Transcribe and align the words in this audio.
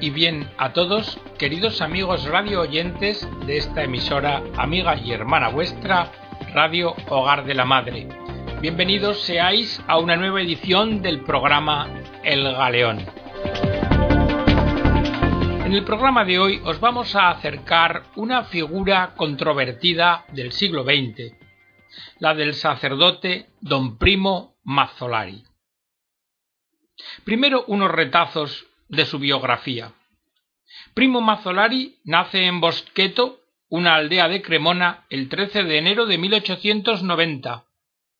y 0.00 0.10
bien 0.10 0.50
a 0.56 0.72
todos, 0.72 1.18
queridos 1.38 1.82
amigos 1.82 2.24
radio 2.24 2.62
oyentes 2.62 3.28
de 3.44 3.58
esta 3.58 3.82
emisora 3.82 4.42
amiga 4.56 4.96
y 4.96 5.12
hermana 5.12 5.48
vuestra, 5.48 6.10
Radio 6.54 6.94
Hogar 7.08 7.44
de 7.44 7.54
la 7.54 7.66
Madre. 7.66 8.08
Bienvenidos 8.62 9.20
seáis 9.20 9.82
a 9.86 9.98
una 9.98 10.16
nueva 10.16 10.40
edición 10.40 11.02
del 11.02 11.20
programa 11.20 11.88
El 12.24 12.44
Galeón. 12.44 13.04
En 15.66 15.72
el 15.74 15.84
programa 15.84 16.24
de 16.24 16.38
hoy 16.38 16.60
os 16.64 16.80
vamos 16.80 17.14
a 17.14 17.28
acercar 17.28 18.04
una 18.16 18.44
figura 18.44 19.12
controvertida 19.16 20.24
del 20.32 20.52
siglo 20.52 20.82
XX, 20.82 21.34
la 22.18 22.34
del 22.34 22.54
sacerdote 22.54 23.50
don 23.60 23.98
Primo 23.98 24.56
Mazzolari. 24.64 25.44
Primero 27.24 27.64
unos 27.66 27.90
retazos 27.90 28.66
de 28.90 29.06
su 29.06 29.18
biografía. 29.18 29.92
Primo 30.94 31.20
Mazzolari 31.20 31.98
nace 32.04 32.46
en 32.46 32.60
Boschetto, 32.60 33.40
una 33.68 33.94
aldea 33.94 34.28
de 34.28 34.42
Cremona, 34.42 35.06
el 35.10 35.28
13 35.28 35.64
de 35.64 35.78
enero 35.78 36.06
de 36.06 36.18
1890, 36.18 37.64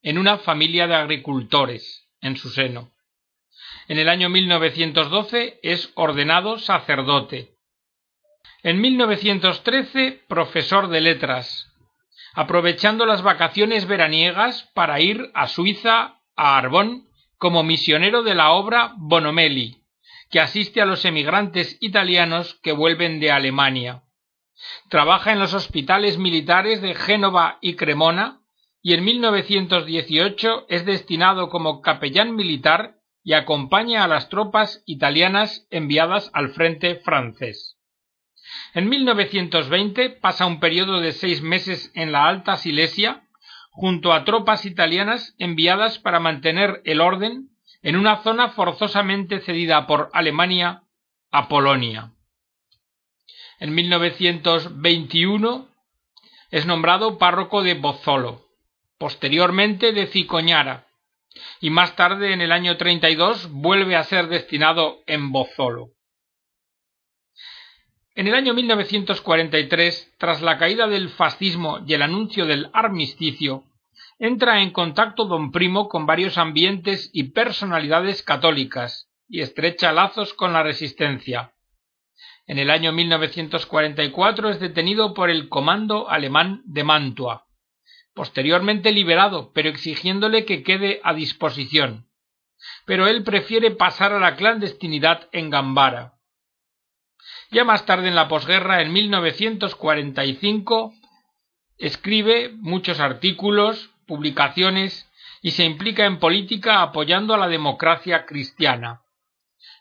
en 0.02 0.18
una 0.18 0.38
familia 0.38 0.86
de 0.86 0.94
agricultores, 0.94 2.08
en 2.20 2.36
su 2.36 2.50
seno. 2.50 2.90
En 3.88 3.98
el 3.98 4.08
año 4.08 4.28
1912 4.28 5.58
es 5.62 5.90
ordenado 5.94 6.58
sacerdote. 6.58 7.56
En 8.62 8.80
1913 8.80 10.22
profesor 10.28 10.88
de 10.88 11.00
letras, 11.00 11.72
aprovechando 12.34 13.06
las 13.06 13.22
vacaciones 13.22 13.86
veraniegas 13.86 14.70
para 14.74 15.00
ir 15.00 15.30
a 15.34 15.48
Suiza, 15.48 16.20
a 16.36 16.58
Arbón, 16.58 17.08
como 17.38 17.62
misionero 17.64 18.22
de 18.22 18.34
la 18.34 18.52
obra 18.52 18.92
Bonomelli, 18.96 19.79
que 20.30 20.40
asiste 20.40 20.80
a 20.80 20.86
los 20.86 21.04
emigrantes 21.04 21.76
italianos 21.80 22.54
que 22.62 22.72
vuelven 22.72 23.20
de 23.20 23.32
Alemania. 23.32 24.04
Trabaja 24.88 25.32
en 25.32 25.38
los 25.38 25.54
hospitales 25.54 26.18
militares 26.18 26.80
de 26.80 26.94
Génova 26.94 27.58
y 27.60 27.74
Cremona 27.74 28.40
y 28.82 28.94
en 28.94 29.04
1918 29.04 30.66
es 30.68 30.86
destinado 30.86 31.48
como 31.48 31.82
capellán 31.82 32.34
militar 32.34 32.96
y 33.22 33.34
acompaña 33.34 34.04
a 34.04 34.08
las 34.08 34.28
tropas 34.28 34.82
italianas 34.86 35.66
enviadas 35.70 36.30
al 36.32 36.50
frente 36.50 36.96
francés. 36.96 37.76
En 38.74 38.88
1920 38.88 40.10
pasa 40.10 40.46
un 40.46 40.60
periodo 40.60 41.00
de 41.00 41.12
seis 41.12 41.42
meses 41.42 41.90
en 41.94 42.12
la 42.12 42.26
Alta 42.26 42.56
Silesia 42.56 43.24
junto 43.70 44.12
a 44.12 44.24
tropas 44.24 44.64
italianas 44.64 45.34
enviadas 45.38 45.98
para 45.98 46.20
mantener 46.20 46.80
el 46.84 47.00
orden 47.00 47.50
en 47.82 47.96
una 47.96 48.22
zona 48.22 48.50
forzosamente 48.50 49.40
cedida 49.40 49.86
por 49.86 50.10
Alemania 50.12 50.84
a 51.30 51.48
Polonia. 51.48 52.12
En 53.58 53.74
1921 53.74 55.68
es 56.50 56.66
nombrado 56.66 57.18
párroco 57.18 57.62
de 57.62 57.74
Bozzolo, 57.74 58.46
posteriormente 58.98 59.92
de 59.92 60.06
Cicoñara, 60.06 60.86
y 61.60 61.70
más 61.70 61.94
tarde 61.96 62.32
en 62.32 62.40
el 62.40 62.52
año 62.52 62.76
32 62.76 63.50
vuelve 63.50 63.96
a 63.96 64.04
ser 64.04 64.28
destinado 64.28 65.02
en 65.06 65.30
Bozzolo. 65.30 65.90
En 68.14 68.26
el 68.26 68.34
año 68.34 68.52
1943, 68.52 70.14
tras 70.18 70.42
la 70.42 70.58
caída 70.58 70.88
del 70.88 71.08
fascismo 71.08 71.78
y 71.86 71.94
el 71.94 72.02
anuncio 72.02 72.44
del 72.44 72.68
armisticio, 72.72 73.64
entra 74.20 74.60
en 74.60 74.70
contacto 74.70 75.24
don 75.24 75.50
Primo 75.50 75.88
con 75.88 76.04
varios 76.04 76.36
ambientes 76.36 77.08
y 77.14 77.32
personalidades 77.32 78.22
católicas 78.22 79.08
y 79.26 79.40
estrecha 79.40 79.92
lazos 79.92 80.34
con 80.34 80.52
la 80.52 80.62
resistencia. 80.62 81.54
En 82.46 82.58
el 82.58 82.70
año 82.70 82.92
1944 82.92 84.50
es 84.50 84.60
detenido 84.60 85.14
por 85.14 85.30
el 85.30 85.48
comando 85.48 86.10
alemán 86.10 86.60
de 86.66 86.84
Mantua, 86.84 87.46
posteriormente 88.12 88.92
liberado, 88.92 89.52
pero 89.54 89.70
exigiéndole 89.70 90.44
que 90.44 90.62
quede 90.62 91.00
a 91.02 91.14
disposición. 91.14 92.06
Pero 92.84 93.06
él 93.06 93.24
prefiere 93.24 93.70
pasar 93.70 94.12
a 94.12 94.20
la 94.20 94.36
clandestinidad 94.36 95.30
en 95.32 95.48
Gambara. 95.48 96.18
Ya 97.50 97.64
más 97.64 97.86
tarde 97.86 98.08
en 98.08 98.14
la 98.14 98.28
posguerra, 98.28 98.82
en 98.82 98.92
1945, 98.92 100.92
escribe 101.78 102.52
muchos 102.58 103.00
artículos 103.00 103.89
publicaciones 104.10 105.08
y 105.40 105.52
se 105.52 105.62
implica 105.62 106.04
en 106.04 106.18
política 106.18 106.82
apoyando 106.82 107.32
a 107.32 107.38
la 107.38 107.46
democracia 107.46 108.26
cristiana. 108.26 109.02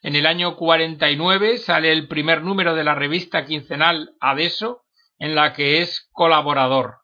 En 0.03 0.16
el 0.16 0.28
año 0.28 0.56
49 0.56 1.57
sale 1.57 1.91
el 1.91 2.07
primer 2.07 2.44
número 2.44 2.75
de 2.75 2.84
la 2.84 2.94
revista 2.94 3.45
quincenal 3.45 4.12
Adeso, 4.19 4.84
en 5.17 5.34
la 5.34 5.53
que 5.53 5.79
es 5.79 6.07
colaborador. 6.12 7.00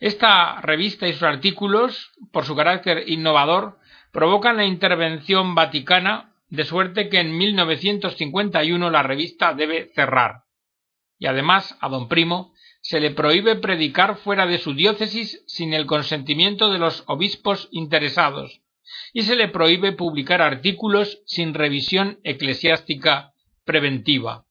Esta 0.00 0.60
revista 0.62 1.06
y 1.06 1.12
sus 1.12 1.22
artículos, 1.22 2.10
por 2.32 2.44
su 2.44 2.56
carácter 2.56 3.04
innovador, 3.06 3.78
provocan 4.12 4.56
la 4.56 4.64
intervención 4.64 5.54
vaticana, 5.54 6.34
de 6.48 6.64
suerte 6.64 7.08
que 7.08 7.20
en 7.20 7.38
1951 7.38 8.90
la 8.90 9.04
revista 9.04 9.54
debe 9.54 9.92
cerrar. 9.94 10.42
Y 11.20 11.26
además 11.26 11.78
a 11.80 11.88
don 11.88 12.08
Primo 12.08 12.52
se 12.90 12.98
le 12.98 13.12
prohíbe 13.12 13.54
predicar 13.54 14.16
fuera 14.16 14.46
de 14.46 14.58
su 14.58 14.74
diócesis 14.74 15.44
sin 15.46 15.74
el 15.74 15.86
consentimiento 15.86 16.72
de 16.72 16.80
los 16.80 17.04
obispos 17.06 17.68
interesados, 17.70 18.62
y 19.12 19.22
se 19.22 19.36
le 19.36 19.46
prohíbe 19.46 19.92
publicar 19.92 20.42
artículos 20.42 21.22
sin 21.24 21.54
revisión 21.54 22.18
eclesiástica 22.24 23.32
preventiva. 23.64 24.44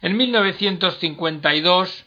En 0.00 0.16
1952 0.16 2.06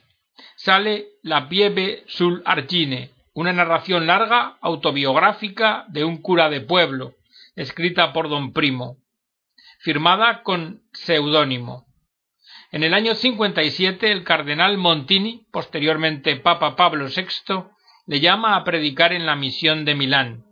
sale 0.56 1.10
La 1.24 1.50
Pieve 1.50 2.06
sul 2.08 2.42
Argine, 2.46 3.12
una 3.34 3.52
narración 3.52 4.08
larga 4.08 4.60
autobiográfica 4.62 5.88
de 5.90 6.06
un 6.06 6.22
cura 6.22 6.50
de 6.50 6.62
pueblo, 6.62 7.16
escrita 7.58 8.14
por 8.14 8.30
don 8.30 8.54
Primo, 8.54 8.96
firmada 9.80 10.42
con 10.42 10.84
seudónimo. 10.94 11.89
En 12.72 12.84
el 12.84 12.94
año 12.94 13.16
57 13.16 14.12
el 14.12 14.24
cardenal 14.24 14.78
Montini, 14.78 15.47
posteriormente 15.52 16.35
Papa 16.35 16.75
Pablo 16.75 17.07
VI, 17.07 17.63
le 18.06 18.19
llama 18.19 18.56
a 18.56 18.63
predicar 18.63 19.12
en 19.12 19.25
la 19.25 19.35
misión 19.35 19.85
de 19.85 19.96
Milán. 19.96 20.46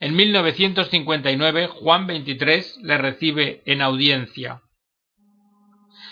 En 0.00 0.16
1959 0.16 1.68
Juan 1.68 2.06
XXIII 2.06 2.82
le 2.82 2.98
recibe 2.98 3.62
en 3.66 3.80
audiencia. 3.82 4.62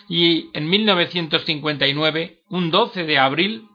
Y 0.09 0.51
en 0.55 0.71
1959, 0.71 2.43
un 2.49 2.71
12 2.71 3.05
de 3.05 3.19
abril, 3.19 3.69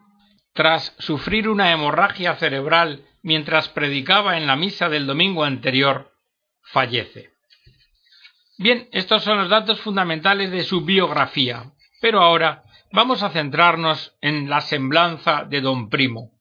tras 0.54 0.96
sufrir 1.00 1.50
una 1.50 1.72
hemorragia 1.72 2.36
cerebral 2.36 3.06
mientras 3.22 3.70
predicaba 3.70 4.38
en 4.38 4.48
la 4.48 4.56
misa 4.56 4.90
del 4.90 5.08
domingo 5.08 5.44
anterior, 5.44 6.14
fallece. 6.62 7.33
Bien, 8.58 8.88
estos 8.92 9.24
son 9.24 9.38
los 9.38 9.50
datos 9.50 9.82
fundamentales 9.82 10.52
de 10.52 10.64
su 10.64 10.82
biografía, 10.82 11.72
pero 12.02 12.22
ahora 12.22 12.64
vamos 12.92 13.24
a 13.24 13.32
centrarnos 13.32 14.16
en 14.22 14.50
la 14.50 14.62
semblanza 14.62 15.44
de 15.44 15.62
don 15.62 15.90
Primo. 15.90 16.32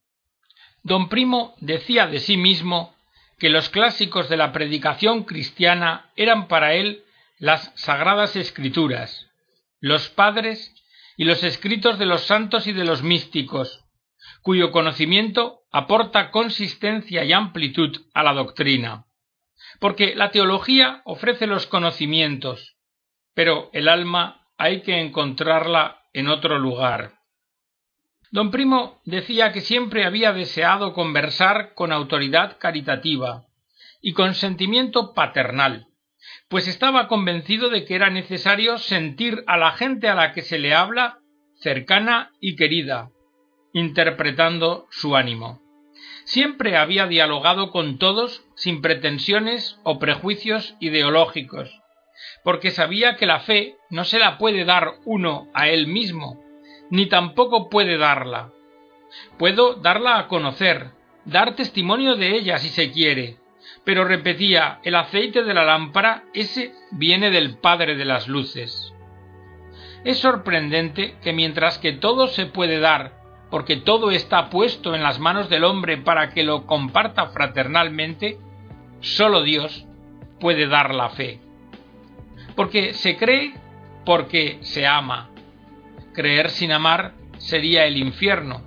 Don 0.83 1.09
Primo 1.09 1.55
decía 1.59 2.05
de 2.05 2.19
sí 2.19 2.37
mismo 2.37 2.93
que 3.39 3.49
los 3.49 3.69
clásicos 3.69 4.29
de 4.29 4.37
la 4.37 4.51
predicación 4.51 5.23
cristiana 5.23 6.11
eran 6.15 6.47
para 6.47 6.75
él 6.75 7.03
las 7.39 7.71
sagradas 7.75 8.35
escrituras, 8.35 9.27
los 9.79 10.09
padres 10.09 10.71
y 11.17 11.23
los 11.23 11.43
escritos 11.43 11.97
de 11.97 12.05
los 12.05 12.21
santos 12.21 12.67
y 12.67 12.73
de 12.73 12.85
los 12.85 13.01
místicos, 13.01 13.83
cuyo 14.43 14.71
conocimiento 14.71 15.61
aporta 15.71 16.29
consistencia 16.29 17.23
y 17.23 17.33
amplitud 17.33 18.05
a 18.13 18.21
la 18.21 18.33
doctrina 18.33 19.05
porque 19.79 20.15
la 20.15 20.31
teología 20.31 21.01
ofrece 21.05 21.47
los 21.47 21.67
conocimientos, 21.67 22.75
pero 23.33 23.69
el 23.73 23.87
alma 23.87 24.47
hay 24.57 24.81
que 24.81 24.99
encontrarla 24.99 26.03
en 26.13 26.27
otro 26.27 26.59
lugar. 26.59 27.15
Don 28.31 28.49
Primo 28.49 29.01
decía 29.05 29.51
que 29.51 29.61
siempre 29.61 30.05
había 30.05 30.33
deseado 30.33 30.93
conversar 30.93 31.73
con 31.75 31.91
autoridad 31.91 32.57
caritativa 32.59 33.45
y 34.01 34.13
con 34.13 34.33
sentimiento 34.33 35.13
paternal, 35.13 35.87
pues 36.49 36.67
estaba 36.67 37.07
convencido 37.07 37.69
de 37.69 37.85
que 37.85 37.95
era 37.95 38.09
necesario 38.09 38.77
sentir 38.77 39.43
a 39.47 39.57
la 39.57 39.71
gente 39.71 40.07
a 40.09 40.15
la 40.15 40.33
que 40.33 40.41
se 40.41 40.59
le 40.59 40.73
habla 40.73 41.19
cercana 41.55 42.31
y 42.39 42.55
querida, 42.55 43.11
interpretando 43.71 44.87
su 44.89 45.15
ánimo. 45.15 45.61
Siempre 46.25 46.77
había 46.77 47.07
dialogado 47.07 47.71
con 47.71 47.97
todos 47.97 48.42
sin 48.63 48.81
pretensiones 48.81 49.77
o 49.83 49.99
prejuicios 49.99 50.77
ideológicos, 50.79 51.81
porque 52.45 52.71
sabía 52.71 53.17
que 53.17 53.25
la 53.25 53.41
fe 53.41 53.75
no 53.89 54.05
se 54.05 54.19
la 54.19 54.37
puede 54.37 54.63
dar 54.63 54.93
uno 55.03 55.49
a 55.53 55.67
él 55.67 55.87
mismo, 55.87 56.41
ni 56.89 57.07
tampoco 57.07 57.69
puede 57.69 57.97
darla. 57.97 58.51
Puedo 59.37 59.73
darla 59.73 60.17
a 60.17 60.27
conocer, 60.29 60.91
dar 61.25 61.57
testimonio 61.57 62.15
de 62.15 62.37
ella 62.37 62.57
si 62.57 62.69
se 62.69 62.89
quiere, 62.93 63.35
pero 63.83 64.05
repetía, 64.05 64.79
el 64.83 64.95
aceite 64.95 65.43
de 65.43 65.53
la 65.53 65.65
lámpara, 65.65 66.23
ese 66.33 66.73
viene 66.91 67.31
del 67.31 67.57
Padre 67.57 67.97
de 67.97 68.05
las 68.05 68.29
Luces. 68.29 68.93
Es 70.05 70.19
sorprendente 70.19 71.17
que 71.21 71.33
mientras 71.33 71.79
que 71.79 71.91
todo 71.91 72.27
se 72.27 72.45
puede 72.45 72.79
dar, 72.79 73.21
porque 73.51 73.75
todo 73.75 74.11
está 74.11 74.49
puesto 74.49 74.95
en 74.95 75.03
las 75.03 75.19
manos 75.19 75.49
del 75.49 75.65
hombre 75.65 75.97
para 75.97 76.29
que 76.29 76.43
lo 76.43 76.65
comparta 76.65 77.27
fraternalmente, 77.27 78.37
solo 79.03 79.43
Dios 79.43 79.85
puede 80.39 80.67
dar 80.67 80.95
la 80.95 81.09
fe. 81.09 81.39
Porque 82.55 82.93
se 82.93 83.17
cree 83.17 83.53
porque 84.05 84.57
se 84.61 84.87
ama. 84.87 85.29
Creer 86.13 86.49
sin 86.49 86.71
amar 86.71 87.13
sería 87.37 87.85
el 87.85 87.97
infierno. 87.97 88.61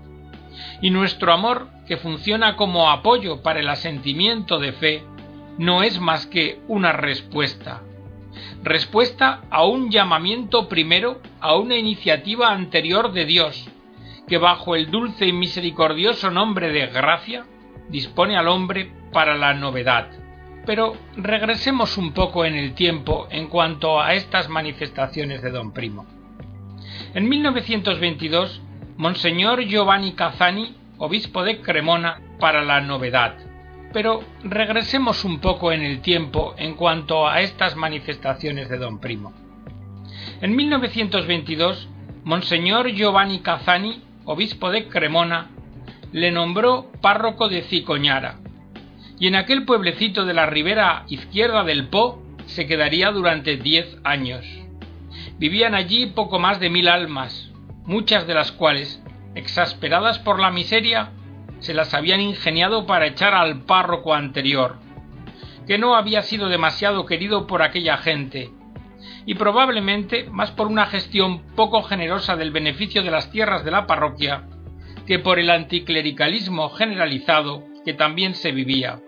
Y 0.80 0.90
nuestro 0.90 1.32
amor 1.32 1.68
que 1.86 1.96
funciona 1.96 2.56
como 2.56 2.90
apoyo 2.90 3.42
para 3.42 3.60
el 3.60 3.68
asentimiento 3.68 4.58
de 4.58 4.72
fe, 4.72 5.04
no 5.58 5.82
es 5.82 6.00
más 6.00 6.26
que 6.26 6.60
una 6.68 6.92
respuesta. 6.92 7.82
Respuesta 8.62 9.42
a 9.50 9.64
un 9.64 9.90
llamamiento 9.90 10.68
primero, 10.68 11.20
a 11.40 11.56
una 11.56 11.76
iniciativa 11.76 12.50
anterior 12.50 13.12
de 13.12 13.24
Dios, 13.24 13.68
que 14.26 14.38
bajo 14.38 14.74
el 14.74 14.90
dulce 14.90 15.26
y 15.26 15.32
misericordioso 15.32 16.30
nombre 16.30 16.72
de 16.72 16.86
gracia 16.88 17.46
dispone 17.88 18.36
al 18.36 18.48
hombre 18.48 18.90
para 19.12 19.36
la 19.36 19.54
novedad. 19.54 20.25
Pero 20.66 20.96
regresemos 21.16 21.96
un 21.96 22.12
poco 22.12 22.44
en 22.44 22.54
el 22.54 22.74
tiempo 22.74 23.28
en 23.30 23.46
cuanto 23.46 24.00
a 24.00 24.14
estas 24.14 24.48
manifestaciones 24.48 25.40
de 25.42 25.50
don 25.50 25.72
Primo. 25.72 26.04
En 27.14 27.28
1922, 27.28 28.60
Monseñor 28.96 29.62
Giovanni 29.62 30.12
Cazzani 30.12 30.74
obispo 30.98 31.44
de 31.44 31.60
Cremona, 31.60 32.20
para 32.38 32.64
la 32.64 32.80
novedad. 32.80 33.34
Pero 33.92 34.22
regresemos 34.42 35.24
un 35.24 35.40
poco 35.40 35.72
en 35.72 35.82
el 35.82 36.00
tiempo 36.00 36.54
en 36.58 36.74
cuanto 36.74 37.28
a 37.28 37.40
estas 37.40 37.76
manifestaciones 37.76 38.68
de 38.68 38.78
don 38.78 38.98
Primo. 38.98 39.32
En 40.40 40.54
1922, 40.54 41.88
Monseñor 42.24 42.90
Giovanni 42.90 43.40
Cazzani, 43.40 44.02
obispo 44.24 44.70
de 44.70 44.88
Cremona, 44.88 45.50
le 46.12 46.30
nombró 46.30 46.90
párroco 47.00 47.48
de 47.48 47.62
Cicoñara, 47.62 48.38
y 49.18 49.28
en 49.28 49.34
aquel 49.34 49.64
pueblecito 49.64 50.24
de 50.24 50.34
la 50.34 50.46
ribera 50.46 51.04
izquierda 51.08 51.64
del 51.64 51.88
Po 51.88 52.22
se 52.46 52.66
quedaría 52.66 53.10
durante 53.10 53.56
diez 53.56 53.96
años. 54.04 54.44
Vivían 55.38 55.74
allí 55.74 56.06
poco 56.06 56.38
más 56.38 56.60
de 56.60 56.70
mil 56.70 56.88
almas, 56.88 57.50
muchas 57.84 58.26
de 58.26 58.34
las 58.34 58.52
cuales 58.52 59.02
exasperadas 59.34 60.18
por 60.18 60.40
la 60.40 60.50
miseria, 60.50 61.10
se 61.60 61.74
las 61.74 61.94
habían 61.94 62.20
ingeniado 62.20 62.86
para 62.86 63.06
echar 63.06 63.34
al 63.34 63.62
párroco 63.64 64.14
anterior, 64.14 64.78
que 65.66 65.78
no 65.78 65.94
había 65.94 66.22
sido 66.22 66.48
demasiado 66.48 67.06
querido 67.06 67.46
por 67.46 67.62
aquella 67.62 67.96
gente, 67.98 68.50
y 69.24 69.34
probablemente 69.34 70.24
más 70.30 70.52
por 70.52 70.68
una 70.68 70.86
gestión 70.86 71.42
poco 71.54 71.82
generosa 71.82 72.36
del 72.36 72.50
beneficio 72.50 73.02
de 73.02 73.10
las 73.10 73.30
tierras 73.30 73.64
de 73.64 73.70
la 73.70 73.86
parroquia, 73.86 74.44
que 75.06 75.18
por 75.18 75.38
el 75.38 75.50
anticlericalismo 75.50 76.70
generalizado 76.70 77.64
que 77.84 77.94
también 77.94 78.34
se 78.34 78.52
vivía. 78.52 79.00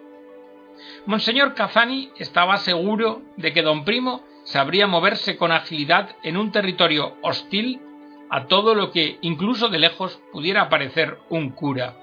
Monseñor 1.08 1.54
Cazani 1.54 2.10
estaba 2.18 2.58
seguro 2.58 3.22
de 3.38 3.54
que 3.54 3.62
don 3.62 3.86
Primo 3.86 4.20
sabría 4.44 4.86
moverse 4.86 5.38
con 5.38 5.52
agilidad 5.52 6.10
en 6.22 6.36
un 6.36 6.52
territorio 6.52 7.16
hostil 7.22 7.80
a 8.28 8.44
todo 8.44 8.74
lo 8.74 8.90
que, 8.90 9.16
incluso 9.22 9.70
de 9.70 9.78
lejos, 9.78 10.20
pudiera 10.34 10.68
parecer 10.68 11.16
un 11.30 11.48
cura. 11.48 11.96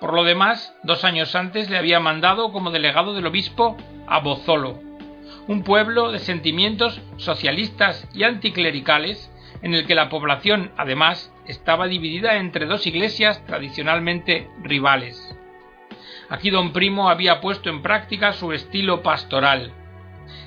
Por 0.00 0.14
lo 0.14 0.24
demás, 0.24 0.74
dos 0.82 1.04
años 1.04 1.34
antes 1.34 1.68
le 1.68 1.76
había 1.76 2.00
mandado 2.00 2.50
como 2.50 2.70
delegado 2.70 3.12
del 3.12 3.26
obispo 3.26 3.76
a 4.06 4.20
Bozolo, 4.20 4.80
un 5.46 5.62
pueblo 5.62 6.12
de 6.12 6.18
sentimientos 6.18 6.98
socialistas 7.18 8.08
y 8.14 8.22
anticlericales 8.22 9.30
en 9.60 9.74
el 9.74 9.86
que 9.86 9.94
la 9.94 10.08
población, 10.08 10.72
además, 10.78 11.30
estaba 11.46 11.88
dividida 11.88 12.36
entre 12.38 12.64
dos 12.64 12.86
iglesias 12.86 13.44
tradicionalmente 13.44 14.48
rivales. 14.62 15.31
Aquí 16.32 16.48
don 16.48 16.72
Primo 16.72 17.10
había 17.10 17.42
puesto 17.42 17.68
en 17.68 17.82
práctica 17.82 18.32
su 18.32 18.52
estilo 18.52 19.02
pastoral. 19.02 19.70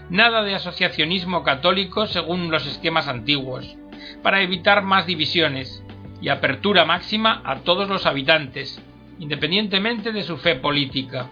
Nada 0.10 0.42
de 0.42 0.56
asociacionismo 0.56 1.44
católico 1.44 2.08
según 2.08 2.50
los 2.50 2.66
esquemas 2.66 3.08
antiguos, 3.08 3.78
para 4.24 4.42
evitar 4.42 4.82
más 4.82 5.06
divisiones 5.06 5.84
y 6.20 6.30
apertura 6.30 6.86
máxima 6.86 7.40
a 7.46 7.58
todos 7.58 7.88
los 7.88 8.08
habitantes, 8.08 8.82
independientemente 9.20 10.12
de 10.12 10.24
su 10.24 10.38
fe 10.38 10.56
política. 10.56 11.30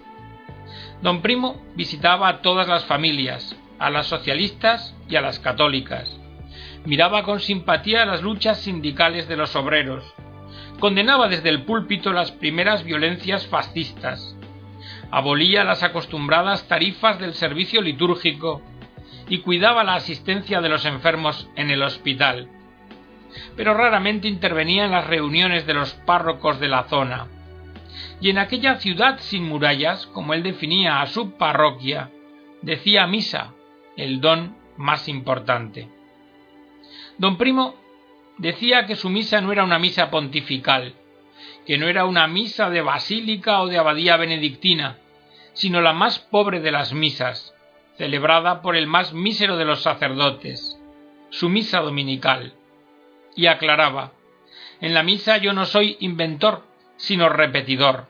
Don 1.01 1.23
Primo 1.23 1.59
visitaba 1.73 2.27
a 2.27 2.41
todas 2.44 2.67
las 2.67 2.85
familias, 2.85 3.55
a 3.79 3.89
las 3.89 4.05
socialistas 4.05 4.95
y 5.09 5.15
a 5.15 5.21
las 5.21 5.39
católicas. 5.39 6.19
Miraba 6.85 7.23
con 7.23 7.39
simpatía 7.39 8.05
las 8.05 8.21
luchas 8.21 8.59
sindicales 8.59 9.27
de 9.27 9.35
los 9.35 9.55
obreros. 9.55 10.13
Condenaba 10.79 11.27
desde 11.27 11.50
el 11.50 11.63
púlpito 11.63 12.13
las 12.13 12.31
primeras 12.31 12.83
violencias 12.83 13.47
fascistas. 13.47 14.38
Abolía 15.15 15.63
las 15.63 15.83
acostumbradas 15.83 16.68
tarifas 16.68 17.19
del 17.19 17.33
servicio 17.33 17.81
litúrgico 17.81 18.62
y 19.30 19.39
cuidaba 19.39 19.83
la 19.83 19.95
asistencia 19.95 20.60
de 20.60 20.69
los 20.69 20.86
enfermos 20.86 21.50
en 21.56 21.69
el 21.69 21.83
hospital 21.83 22.50
pero 23.56 23.74
raramente 23.74 24.27
intervenía 24.27 24.86
en 24.86 24.92
las 24.92 25.07
reuniones 25.07 25.65
de 25.65 25.74
los 25.74 25.94
párrocos 25.94 26.60
de 26.60 26.68
la 26.68 26.83
zona. 26.86 27.27
Y 28.19 28.30
en 28.30 28.38
aquella 28.38 28.75
ciudad 28.75 29.19
sin 29.19 29.44
murallas, 29.44 30.07
como 30.07 30.33
él 30.33 30.44
definía 30.44 31.01
a 31.01 31.07
su 31.07 31.31
parroquia, 31.31 32.10
decía 32.62 33.07
misa, 33.07 33.54
el 33.98 34.21
don 34.21 34.56
más 34.77 35.07
importante. 35.07 35.89
Don 37.18 37.38
Primo 37.38 37.75
decía 38.38 38.86
que 38.86 38.95
su 38.95 39.10
misa 39.10 39.42
no 39.42 39.51
era 39.51 39.63
una 39.63 39.80
misa 39.80 40.10
pontifical, 40.10 40.95
que 41.65 41.77
no 41.77 41.88
era 41.88 42.06
una 42.06 42.27
misa 42.27 42.69
de 42.69 42.81
basílica 42.81 43.62
o 43.62 43.68
de 43.68 43.77
abadía 43.77 44.18
benedictina, 44.18 44.98
sino 45.53 45.81
la 45.81 45.94
más 45.94 46.19
pobre 46.19 46.59
de 46.59 46.71
las 46.71 46.94
misas, 46.94 47.53
celebrada 47.97 48.61
por 48.61 48.75
el 48.75 48.88
más 48.88 49.13
mísero 49.13 49.57
de 49.57 49.65
los 49.65 49.81
sacerdotes, 49.81 50.79
su 51.29 51.50
misa 51.50 51.79
dominical 51.79 52.53
y 53.35 53.47
aclaraba 53.47 54.11
En 54.81 54.94
la 54.94 55.03
misa 55.03 55.38
yo 55.38 55.53
no 55.53 55.65
soy 55.65 55.97
inventor, 56.00 56.63
sino 56.97 57.29
repetidor. 57.29 58.07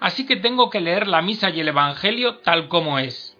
Así 0.00 0.26
que 0.26 0.36
tengo 0.36 0.68
que 0.70 0.80
leer 0.80 1.06
la 1.06 1.22
misa 1.22 1.50
y 1.50 1.60
el 1.60 1.68
Evangelio 1.68 2.38
tal 2.38 2.68
como 2.68 2.98
es. 2.98 3.36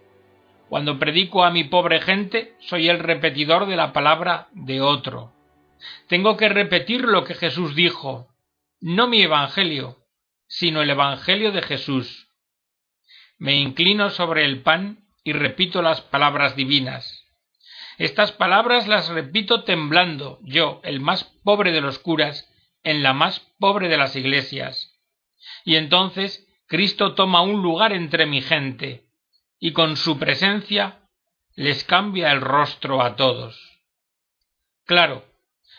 Cuando 0.68 0.98
predico 0.98 1.44
a 1.44 1.50
mi 1.50 1.64
pobre 1.64 2.00
gente, 2.00 2.54
soy 2.60 2.88
el 2.88 3.00
repetidor 3.00 3.66
de 3.66 3.76
la 3.76 3.92
palabra 3.92 4.48
de 4.52 4.80
otro. 4.80 5.32
Tengo 6.06 6.36
que 6.36 6.48
repetir 6.48 7.02
lo 7.02 7.24
que 7.24 7.34
Jesús 7.34 7.74
dijo, 7.74 8.28
no 8.80 9.08
mi 9.08 9.22
Evangelio, 9.22 9.98
sino 10.46 10.80
el 10.82 10.90
Evangelio 10.90 11.52
de 11.52 11.62
Jesús. 11.62 12.29
Me 13.40 13.54
inclino 13.54 14.10
sobre 14.10 14.44
el 14.44 14.60
pan 14.60 15.08
y 15.24 15.32
repito 15.32 15.80
las 15.80 16.02
palabras 16.02 16.56
divinas. 16.56 17.24
Estas 17.96 18.32
palabras 18.32 18.86
las 18.86 19.08
repito 19.08 19.64
temblando, 19.64 20.38
yo, 20.42 20.82
el 20.84 21.00
más 21.00 21.24
pobre 21.42 21.72
de 21.72 21.80
los 21.80 21.98
curas, 21.98 22.50
en 22.82 23.02
la 23.02 23.14
más 23.14 23.40
pobre 23.58 23.88
de 23.88 23.96
las 23.96 24.14
iglesias. 24.14 24.92
Y 25.64 25.76
entonces 25.76 26.46
Cristo 26.66 27.14
toma 27.14 27.40
un 27.40 27.62
lugar 27.62 27.94
entre 27.94 28.26
mi 28.26 28.42
gente, 28.42 29.06
y 29.58 29.72
con 29.72 29.96
su 29.96 30.18
presencia 30.18 31.08
les 31.56 31.82
cambia 31.84 32.32
el 32.32 32.42
rostro 32.42 33.00
a 33.00 33.16
todos. 33.16 33.58
Claro, 34.84 35.24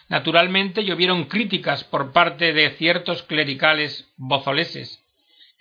naturalmente 0.10 0.84
llovieron 0.84 1.26
críticas 1.26 1.84
por 1.84 2.12
parte 2.12 2.54
de 2.54 2.72
ciertos 2.72 3.22
clericales 3.22 4.12
bozoleses, 4.18 5.01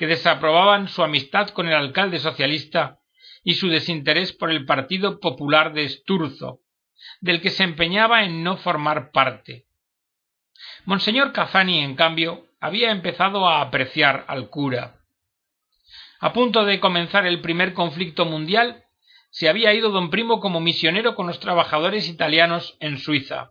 que 0.01 0.07
desaprobaban 0.07 0.89
su 0.89 1.03
amistad 1.03 1.51
con 1.51 1.69
el 1.69 1.75
alcalde 1.75 2.21
socialista 2.21 3.01
y 3.45 3.57
su 3.57 3.69
desinterés 3.69 4.33
por 4.33 4.51
el 4.51 4.65
Partido 4.65 5.21
Popular 5.21 5.75
de 5.75 5.87
Sturzo, 5.91 6.61
del 7.21 7.43
que 7.43 7.51
se 7.51 7.65
empeñaba 7.65 8.25
en 8.25 8.43
no 8.43 8.57
formar 8.57 9.11
parte. 9.11 9.67
Monseñor 10.87 11.35
Cazani, 11.35 11.81
en 11.81 11.97
cambio, 11.97 12.47
había 12.63 12.93
empezado 12.93 13.47
a 13.47 13.61
apreciar 13.61 14.25
al 14.27 14.49
cura. 14.49 15.03
A 16.19 16.33
punto 16.33 16.65
de 16.65 16.81
comenzar 16.81 17.27
el 17.27 17.43
primer 17.43 17.75
conflicto 17.75 18.25
mundial, 18.25 18.85
se 19.29 19.51
había 19.51 19.75
ido 19.75 19.91
don 19.91 20.09
Primo 20.09 20.41
como 20.41 20.61
misionero 20.61 21.15
con 21.15 21.27
los 21.27 21.41
trabajadores 21.41 22.09
italianos 22.09 22.75
en 22.81 22.97
Suiza. 22.97 23.51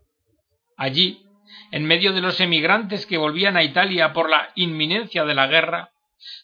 Allí, 0.78 1.28
en 1.70 1.86
medio 1.86 2.12
de 2.12 2.22
los 2.22 2.42
emigrantes 2.42 3.06
que 3.06 3.20
volvían 3.20 3.56
a 3.56 3.62
Italia 3.62 4.14
por 4.14 4.32
la 4.32 4.50
inminencia 4.56 5.26
de 5.26 5.36
la 5.36 5.46
guerra, 5.46 5.92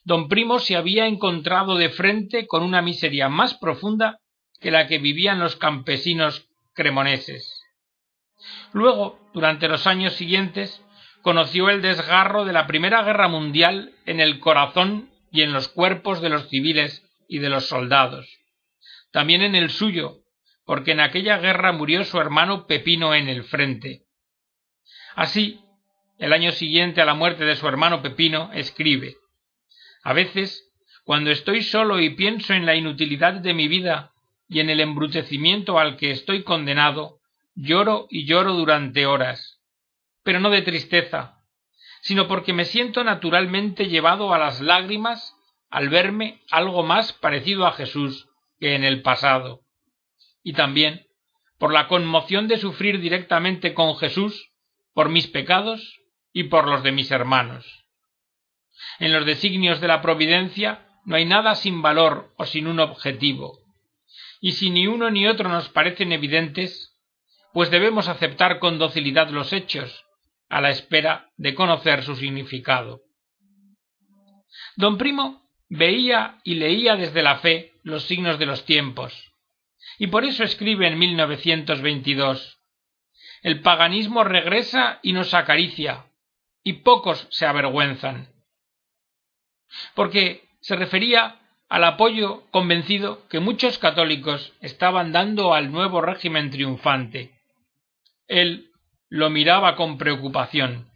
don 0.04 0.28
Primo 0.28 0.60
se 0.60 0.76
había 0.76 1.08
encontrado 1.08 1.76
de 1.76 1.90
frente 1.90 2.48
con 2.48 2.64
una 2.64 2.82
miseria 2.82 3.30
más 3.30 3.56
profunda 3.56 4.20
que 4.60 4.72
la 4.72 4.88
que 4.88 5.00
vivían 5.00 5.40
los 5.40 5.56
campesinos 5.56 6.48
cremoneses. 6.74 7.62
Luego, 8.74 9.20
durante 9.34 9.68
los 9.68 9.88
años 9.88 10.14
siguientes, 10.14 10.82
conoció 11.22 11.70
el 11.70 11.82
desgarro 11.82 12.46
de 12.46 12.54
la 12.54 12.68
Primera 12.68 13.04
Guerra 13.04 13.28
Mundial 13.28 13.94
en 14.06 14.20
el 14.20 14.40
corazón 14.40 15.10
y 15.32 15.42
en 15.42 15.54
los 15.54 15.68
cuerpos 15.68 16.22
de 16.22 16.30
los 16.30 16.50
civiles 16.50 17.04
y 17.28 17.40
de 17.40 17.50
los 17.50 17.68
soldados, 17.68 18.28
también 19.12 19.42
en 19.42 19.56
el 19.56 19.72
suyo, 19.72 20.20
porque 20.66 20.92
en 20.92 21.00
aquella 21.00 21.38
guerra 21.38 21.72
murió 21.72 22.04
su 22.04 22.20
hermano 22.20 22.68
Pepino 22.68 23.16
en 23.16 23.28
el 23.28 23.44
frente. 23.44 24.04
Así, 25.16 25.62
el 26.18 26.34
año 26.34 26.52
siguiente 26.52 27.02
a 27.02 27.06
la 27.06 27.14
muerte 27.14 27.44
de 27.46 27.56
su 27.56 27.68
hermano 27.68 28.02
Pepino, 28.02 28.52
escribe 28.54 29.16
A 30.06 30.14
veces, 30.14 30.72
cuando 31.04 31.32
estoy 31.32 31.64
solo 31.64 32.00
y 32.00 32.12
pienso 32.12 32.54
en 32.54 32.68
la 32.68 32.76
inutilidad 32.76 33.34
de 33.34 33.56
mi 33.56 33.68
vida 33.68 34.14
y 34.48 34.60
en 34.60 34.70
el 34.70 34.80
embrutecimiento 34.80 35.80
al 35.80 35.98
que 35.98 36.12
estoy 36.12 36.44
condenado, 36.44 37.22
lloro 37.56 38.06
y 38.12 38.26
lloro 38.26 38.54
durante 38.54 39.08
horas, 39.08 39.60
pero 40.22 40.40
no 40.40 40.52
de 40.52 40.62
tristeza, 40.62 41.40
sino 42.02 42.28
porque 42.28 42.54
me 42.54 42.66
siento 42.66 43.04
naturalmente 43.04 43.88
llevado 43.88 44.32
a 44.32 44.38
las 44.38 44.62
lágrimas 44.62 45.36
al 45.72 45.90
verme 45.90 46.44
algo 46.52 46.84
más 46.84 47.12
parecido 47.12 47.66
a 47.66 47.72
Jesús 47.72 48.30
que 48.60 48.76
en 48.76 48.84
el 48.84 49.02
pasado, 49.02 49.62
y 50.44 50.54
también 50.54 51.08
por 51.58 51.74
la 51.74 51.88
conmoción 51.88 52.48
de 52.48 52.58
sufrir 52.58 53.00
directamente 53.00 53.74
con 53.74 53.96
Jesús 53.98 54.52
por 54.94 55.10
mis 55.10 55.26
pecados 55.26 56.00
y 56.32 56.44
por 56.44 56.68
los 56.68 56.84
de 56.84 56.92
mis 56.92 57.10
hermanos. 57.10 57.85
En 59.00 59.12
los 59.12 59.26
designios 59.26 59.82
de 59.82 59.88
la 59.88 60.02
providencia 60.02 60.88
no 61.06 61.16
hay 61.16 61.26
nada 61.26 61.56
sin 61.56 61.82
valor 61.82 62.34
o 62.38 62.46
sin 62.46 62.68
un 62.68 62.80
objetivo, 62.80 63.60
y 64.42 64.54
si 64.54 64.70
ni 64.70 64.88
uno 64.88 65.10
ni 65.10 65.28
otro 65.28 65.50
nos 65.50 65.70
parecen 65.70 66.12
evidentes, 66.12 66.96
pues 67.54 67.72
debemos 67.72 68.08
aceptar 68.08 68.60
con 68.60 68.80
docilidad 68.80 69.30
los 69.30 69.54
hechos, 69.54 70.06
a 70.50 70.62
la 70.62 70.70
espera 70.70 71.32
de 71.38 71.56
conocer 71.56 72.04
su 72.04 72.16
significado. 72.16 73.02
Don 74.76 74.98
Primo 74.98 75.50
veía 75.70 76.40
y 76.44 76.56
leía 76.56 76.96
desde 76.96 77.24
la 77.24 77.38
fe 77.38 77.74
los 77.84 78.04
signos 78.04 78.40
de 78.40 78.46
los 78.46 78.66
tiempos, 78.66 79.32
y 79.98 80.08
por 80.08 80.26
eso 80.26 80.44
escribe 80.44 80.88
en 80.88 80.98
1922 80.98 82.60
El 83.42 83.62
paganismo 83.62 84.24
regresa 84.24 85.00
y 85.04 85.14
nos 85.14 85.34
acaricia, 85.34 86.08
y 86.64 86.74
pocos 86.74 87.28
se 87.30 87.46
avergüenzan. 87.46 88.35
Porque 89.94 90.48
se 90.62 90.76
refería 90.76 91.40
al 91.70 91.84
apoyo 91.84 92.44
convencido 92.52 93.28
que 93.28 93.40
muchos 93.40 93.78
católicos 93.78 94.54
estaban 94.62 95.12
dando 95.12 95.54
al 95.54 95.72
nuevo 95.72 96.02
régimen 96.02 96.50
triunfante. 96.52 97.32
Él 98.28 98.72
lo 99.10 99.30
miraba 99.30 99.76
con 99.76 99.98
preocupación. 99.98 100.90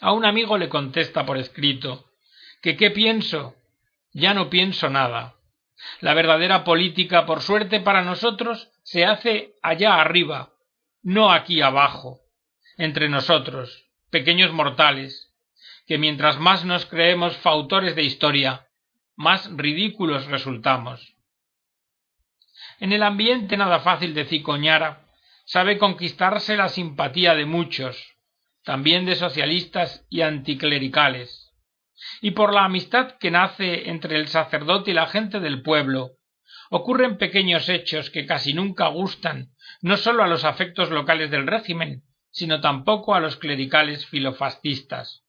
A 0.00 0.12
un 0.12 0.24
amigo 0.24 0.58
le 0.58 0.68
contesta 0.68 1.26
por 1.26 1.38
escrito 1.38 2.04
que 2.62 2.76
qué 2.76 2.90
pienso. 2.90 3.54
Ya 4.12 4.34
no 4.34 4.50
pienso 4.50 4.88
nada. 4.88 5.34
La 6.00 6.14
verdadera 6.14 6.64
política, 6.64 7.26
por 7.26 7.42
suerte 7.42 7.80
para 7.80 8.02
nosotros, 8.02 8.70
se 8.82 9.04
hace 9.04 9.54
allá 9.62 10.00
arriba, 10.00 10.50
no 11.02 11.30
aquí 11.30 11.60
abajo, 11.60 12.20
entre 12.76 13.08
nosotros, 13.08 13.86
pequeños 14.10 14.52
mortales, 14.52 15.27
que 15.88 15.96
mientras 15.96 16.38
más 16.38 16.66
nos 16.66 16.84
creemos 16.84 17.38
fautores 17.38 17.96
de 17.96 18.02
historia, 18.02 18.66
más 19.16 19.50
ridículos 19.56 20.26
resultamos. 20.26 21.16
En 22.78 22.92
el 22.92 23.02
ambiente 23.02 23.56
nada 23.56 23.80
fácil 23.80 24.12
de 24.12 24.26
Cicoñara 24.26 25.06
sabe 25.46 25.78
conquistarse 25.78 26.58
la 26.58 26.68
simpatía 26.68 27.34
de 27.34 27.46
muchos, 27.46 27.96
también 28.64 29.06
de 29.06 29.16
socialistas 29.16 30.04
y 30.10 30.20
anticlericales, 30.20 31.54
y 32.20 32.32
por 32.32 32.52
la 32.52 32.66
amistad 32.66 33.16
que 33.18 33.30
nace 33.30 33.88
entre 33.88 34.16
el 34.16 34.28
sacerdote 34.28 34.90
y 34.90 34.94
la 34.94 35.06
gente 35.06 35.40
del 35.40 35.62
pueblo, 35.62 36.10
ocurren 36.68 37.16
pequeños 37.16 37.70
hechos 37.70 38.10
que 38.10 38.26
casi 38.26 38.52
nunca 38.52 38.88
gustan 38.88 39.52
no 39.80 39.96
sólo 39.96 40.22
a 40.22 40.28
los 40.28 40.44
afectos 40.44 40.90
locales 40.90 41.30
del 41.30 41.46
régimen, 41.46 42.02
sino 42.30 42.60
tampoco 42.60 43.14
a 43.14 43.20
los 43.20 43.36
clericales 43.36 44.04
filofascistas. 44.06 45.24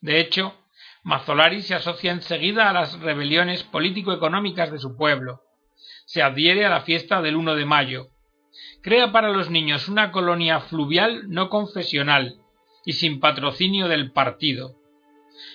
De 0.00 0.20
hecho, 0.20 0.54
Mazzolari 1.02 1.62
se 1.62 1.74
asocia 1.74 2.12
enseguida 2.12 2.68
a 2.68 2.72
las 2.72 2.98
rebeliones 3.00 3.62
político-económicas 3.64 4.70
de 4.70 4.78
su 4.78 4.96
pueblo. 4.96 5.42
Se 6.06 6.22
adhiere 6.22 6.64
a 6.64 6.70
la 6.70 6.82
fiesta 6.82 7.22
del 7.22 7.36
1 7.36 7.54
de 7.54 7.64
mayo. 7.64 8.08
Crea 8.82 9.12
para 9.12 9.30
los 9.30 9.50
niños 9.50 9.88
una 9.88 10.10
colonia 10.12 10.60
fluvial 10.60 11.28
no 11.28 11.48
confesional 11.48 12.40
y 12.84 12.94
sin 12.94 13.20
patrocinio 13.20 13.88
del 13.88 14.12
partido. 14.12 14.76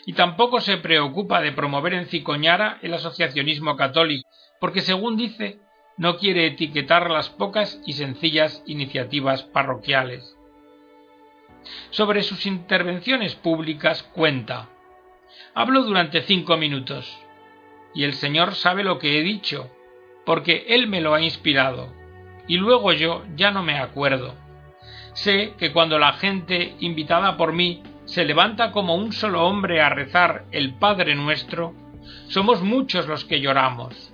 Y 0.05 0.13
tampoco 0.13 0.61
se 0.61 0.77
preocupa 0.77 1.41
de 1.41 1.51
promover 1.51 1.93
en 1.93 2.07
Cicoñara 2.07 2.79
el 2.81 2.93
asociacionismo 2.93 3.75
católico, 3.75 4.27
porque 4.59 4.81
según 4.81 5.17
dice, 5.17 5.59
no 5.97 6.17
quiere 6.17 6.47
etiquetar 6.47 7.09
las 7.09 7.29
pocas 7.29 7.79
y 7.85 7.93
sencillas 7.93 8.63
iniciativas 8.65 9.43
parroquiales. 9.43 10.35
Sobre 11.89 12.23
sus 12.23 12.45
intervenciones 12.45 13.35
públicas 13.35 14.03
cuenta 14.03 14.69
Hablo 15.57 15.83
durante 15.83 16.21
cinco 16.23 16.57
minutos. 16.57 17.17
Y 17.93 18.03
el 18.03 18.13
Señor 18.13 18.55
sabe 18.55 18.83
lo 18.83 18.99
que 18.99 19.17
he 19.17 19.23
dicho, 19.23 19.71
porque 20.25 20.65
Él 20.67 20.87
me 20.87 20.99
lo 20.99 21.13
ha 21.13 21.21
inspirado. 21.21 21.93
Y 22.45 22.57
luego 22.57 22.91
yo 22.91 23.23
ya 23.37 23.51
no 23.51 23.63
me 23.63 23.79
acuerdo. 23.79 24.35
Sé 25.13 25.53
que 25.57 25.71
cuando 25.71 25.97
la 25.97 26.11
gente, 26.13 26.75
invitada 26.81 27.37
por 27.37 27.53
mí, 27.53 27.81
se 28.03 28.25
levanta 28.25 28.73
como 28.73 28.95
un 28.95 29.13
solo 29.13 29.47
hombre 29.47 29.81
a 29.81 29.87
rezar 29.87 30.43
el 30.51 30.73
Padre 30.73 31.15
nuestro, 31.15 31.73
somos 32.27 32.61
muchos 32.61 33.07
los 33.07 33.23
que 33.23 33.39
lloramos. 33.39 34.13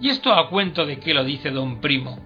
¿Y 0.00 0.08
esto 0.08 0.32
a 0.32 0.48
cuento 0.48 0.86
de 0.86 0.98
qué 0.98 1.12
lo 1.12 1.24
dice 1.24 1.50
don 1.50 1.82
Primo? 1.82 2.20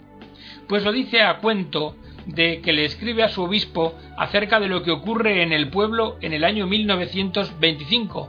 Pues 0.69 0.85
lo 0.85 0.93
dice 0.93 1.23
a 1.23 1.39
cuento 1.39 1.97
de 2.26 2.61
que 2.61 2.73
le 2.73 2.85
escribe 2.85 3.23
a 3.23 3.29
su 3.29 3.43
obispo 3.43 3.95
acerca 4.17 4.61
de 4.61 4.69
lo 4.69 4.83
que 4.83 4.91
ocurre 4.91 5.43
en 5.43 5.52
el 5.52 5.69
pueblo 5.69 6.17
en 6.21 6.33
el 6.33 6.45
año 6.45 6.67
1925, 6.67 8.29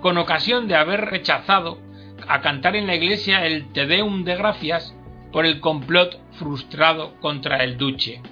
con 0.00 0.18
ocasión 0.18 0.68
de 0.68 0.76
haber 0.76 1.06
rechazado 1.06 1.78
a 2.26 2.40
cantar 2.40 2.76
en 2.76 2.86
la 2.86 2.94
iglesia 2.94 3.46
el 3.46 3.72
Te 3.72 3.86
Deum 3.86 4.24
de 4.24 4.36
Gracias 4.36 4.94
por 5.32 5.46
el 5.46 5.60
complot 5.60 6.18
frustrado 6.32 7.14
contra 7.20 7.64
el 7.64 7.76
duce. 7.76 8.22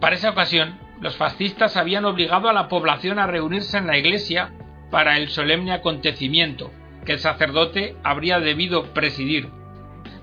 Para 0.00 0.16
esa 0.16 0.30
ocasión, 0.30 0.78
los 1.00 1.16
fascistas 1.16 1.76
habían 1.76 2.04
obligado 2.04 2.48
a 2.48 2.52
la 2.52 2.68
población 2.68 3.18
a 3.18 3.26
reunirse 3.26 3.78
en 3.78 3.86
la 3.86 3.98
iglesia 3.98 4.52
para 4.90 5.16
el 5.16 5.28
solemne 5.28 5.72
acontecimiento 5.72 6.70
que 7.04 7.12
el 7.12 7.18
sacerdote 7.20 7.96
habría 8.02 8.40
debido 8.40 8.92
presidir. 8.92 9.48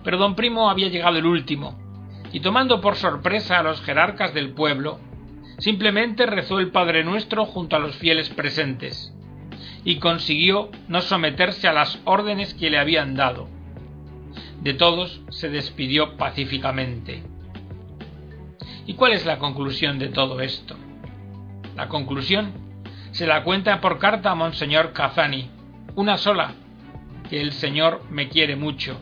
Pero 0.03 0.17
don 0.17 0.35
Primo 0.35 0.69
había 0.69 0.89
llegado 0.89 1.17
el 1.17 1.25
último, 1.25 1.79
y 2.35 2.41
tomando 2.41 2.81
por 2.81 2.97
sorpresa 2.97 3.59
a 3.59 3.63
los 3.63 3.81
jerarcas 3.83 4.33
del 4.33 4.49
pueblo, 4.49 4.99
simplemente 5.57 6.25
rezó 6.25 6.59
el 6.59 6.69
Padre 6.69 7.05
Nuestro 7.05 7.45
junto 7.45 7.77
a 7.77 7.79
los 7.79 7.95
fieles 7.95 8.27
presentes, 8.27 9.15
y 9.85 9.99
consiguió 9.99 10.69
no 10.89 10.99
someterse 10.99 11.69
a 11.69 11.71
las 11.71 11.97
órdenes 12.03 12.53
que 12.53 12.69
le 12.69 12.77
habían 12.77 13.15
dado. 13.15 13.47
De 14.59 14.73
todos 14.73 15.21
se 15.29 15.47
despidió 15.47 16.17
pacíficamente. 16.17 17.23
¿Y 18.85 18.95
cuál 18.95 19.13
es 19.13 19.25
la 19.25 19.39
conclusión 19.39 19.97
de 19.97 20.09
todo 20.09 20.41
esto? 20.41 20.75
La 21.77 21.87
conclusión 21.87 22.51
se 23.11 23.27
la 23.27 23.45
cuenta 23.45 23.79
por 23.79 23.97
carta 23.97 24.31
a 24.31 24.35
Monseñor 24.35 24.91
Cazani, 24.91 25.49
una 25.95 26.17
sola, 26.17 26.51
que 27.29 27.39
el 27.39 27.53
Señor 27.53 28.03
me 28.09 28.27
quiere 28.27 28.57
mucho. 28.57 28.99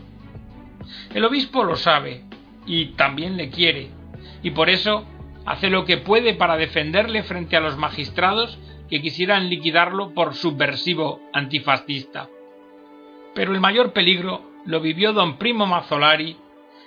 El 1.16 1.26
obispo 1.26 1.64
lo 1.64 1.76
sabe, 1.76 2.26
y 2.66 2.88
también 2.94 3.38
le 3.38 3.50
quiere, 3.50 3.90
y 4.42 4.52
por 4.52 4.70
eso 4.70 5.06
hace 5.46 5.70
lo 5.70 5.86
que 5.86 5.98
puede 5.98 6.34
para 6.34 6.58
defenderle 6.58 7.24
frente 7.24 7.56
a 7.56 7.60
los 7.60 7.78
magistrados 7.78 8.58
que 8.90 9.02
quisieran 9.02 9.50
liquidarlo 9.50 10.14
por 10.14 10.36
subversivo 10.36 11.22
antifascista. 11.34 12.30
Pero 13.34 13.54
el 13.54 13.60
mayor 13.60 13.94
peligro 13.94 14.44
lo 14.66 14.80
vivió 14.80 15.14
don 15.14 15.38
Primo 15.38 15.66
Mazzolari 15.66 16.38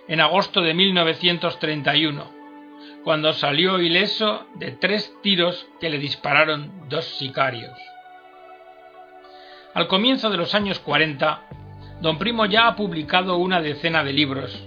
en 0.08 0.20
agosto 0.20 0.62
de 0.62 0.72
1931, 0.74 2.24
cuando 3.02 3.32
salió 3.32 3.80
ileso 3.80 4.46
de 4.54 4.72
tres 4.72 5.12
tiros 5.22 5.66
que 5.80 5.90
le 5.90 5.98
dispararon 5.98 6.88
dos 6.88 7.04
sicarios. 7.04 7.76
Al 9.74 9.88
comienzo 9.88 10.30
de 10.30 10.38
los 10.38 10.54
años 10.54 10.78
40, 10.78 11.42
don 12.00 12.18
Primo 12.18 12.46
ya 12.46 12.68
ha 12.68 12.76
publicado 12.76 13.36
una 13.36 13.60
decena 13.60 14.04
de 14.04 14.12
libros, 14.12 14.65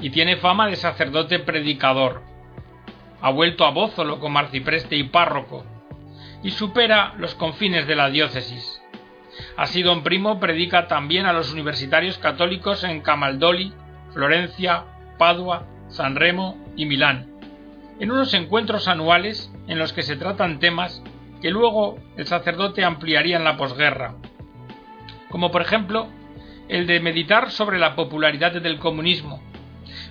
y 0.00 0.10
tiene 0.10 0.36
fama 0.36 0.66
de 0.68 0.76
sacerdote 0.76 1.38
predicador. 1.38 2.22
Ha 3.20 3.30
vuelto 3.30 3.64
a 3.64 3.70
Bózolo 3.70 4.20
como 4.20 4.38
arcipreste 4.38 4.96
y 4.96 5.04
párroco, 5.04 5.64
y 6.42 6.50
supera 6.50 7.14
los 7.18 7.34
confines 7.34 7.86
de 7.86 7.96
la 7.96 8.10
diócesis. 8.10 8.82
Así 9.56 9.82
don 9.82 10.02
Primo 10.02 10.38
predica 10.38 10.86
también 10.86 11.26
a 11.26 11.32
los 11.32 11.52
universitarios 11.52 12.18
católicos 12.18 12.84
en 12.84 13.00
Camaldoli, 13.00 13.72
Florencia, 14.12 14.84
Padua, 15.18 15.66
San 15.88 16.16
Remo 16.16 16.58
y 16.76 16.86
Milán, 16.86 17.30
en 17.98 18.10
unos 18.10 18.34
encuentros 18.34 18.88
anuales 18.88 19.52
en 19.66 19.78
los 19.78 19.92
que 19.92 20.02
se 20.02 20.16
tratan 20.16 20.58
temas 20.58 21.02
que 21.40 21.50
luego 21.50 21.98
el 22.16 22.26
sacerdote 22.26 22.84
ampliaría 22.84 23.36
en 23.36 23.44
la 23.44 23.56
posguerra, 23.56 24.14
como 25.30 25.50
por 25.50 25.62
ejemplo 25.62 26.08
el 26.68 26.86
de 26.86 27.00
meditar 27.00 27.50
sobre 27.50 27.78
la 27.78 27.94
popularidad 27.94 28.52
del 28.52 28.78
comunismo, 28.78 29.40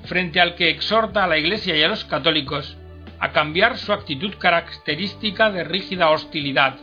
frente 0.06 0.40
al 0.40 0.56
que 0.56 0.70
exhorta 0.70 1.24
a 1.24 1.28
la 1.28 1.38
Iglesia 1.38 1.76
y 1.76 1.84
a 1.84 1.88
los 1.88 2.06
católicos 2.06 2.78
a 3.20 3.32
cambiar 3.32 3.78
su 3.78 3.94
actitud 3.94 4.36
característica 4.38 5.52
de 5.52 5.64
rígida 5.64 6.10
hostilidad 6.10 6.78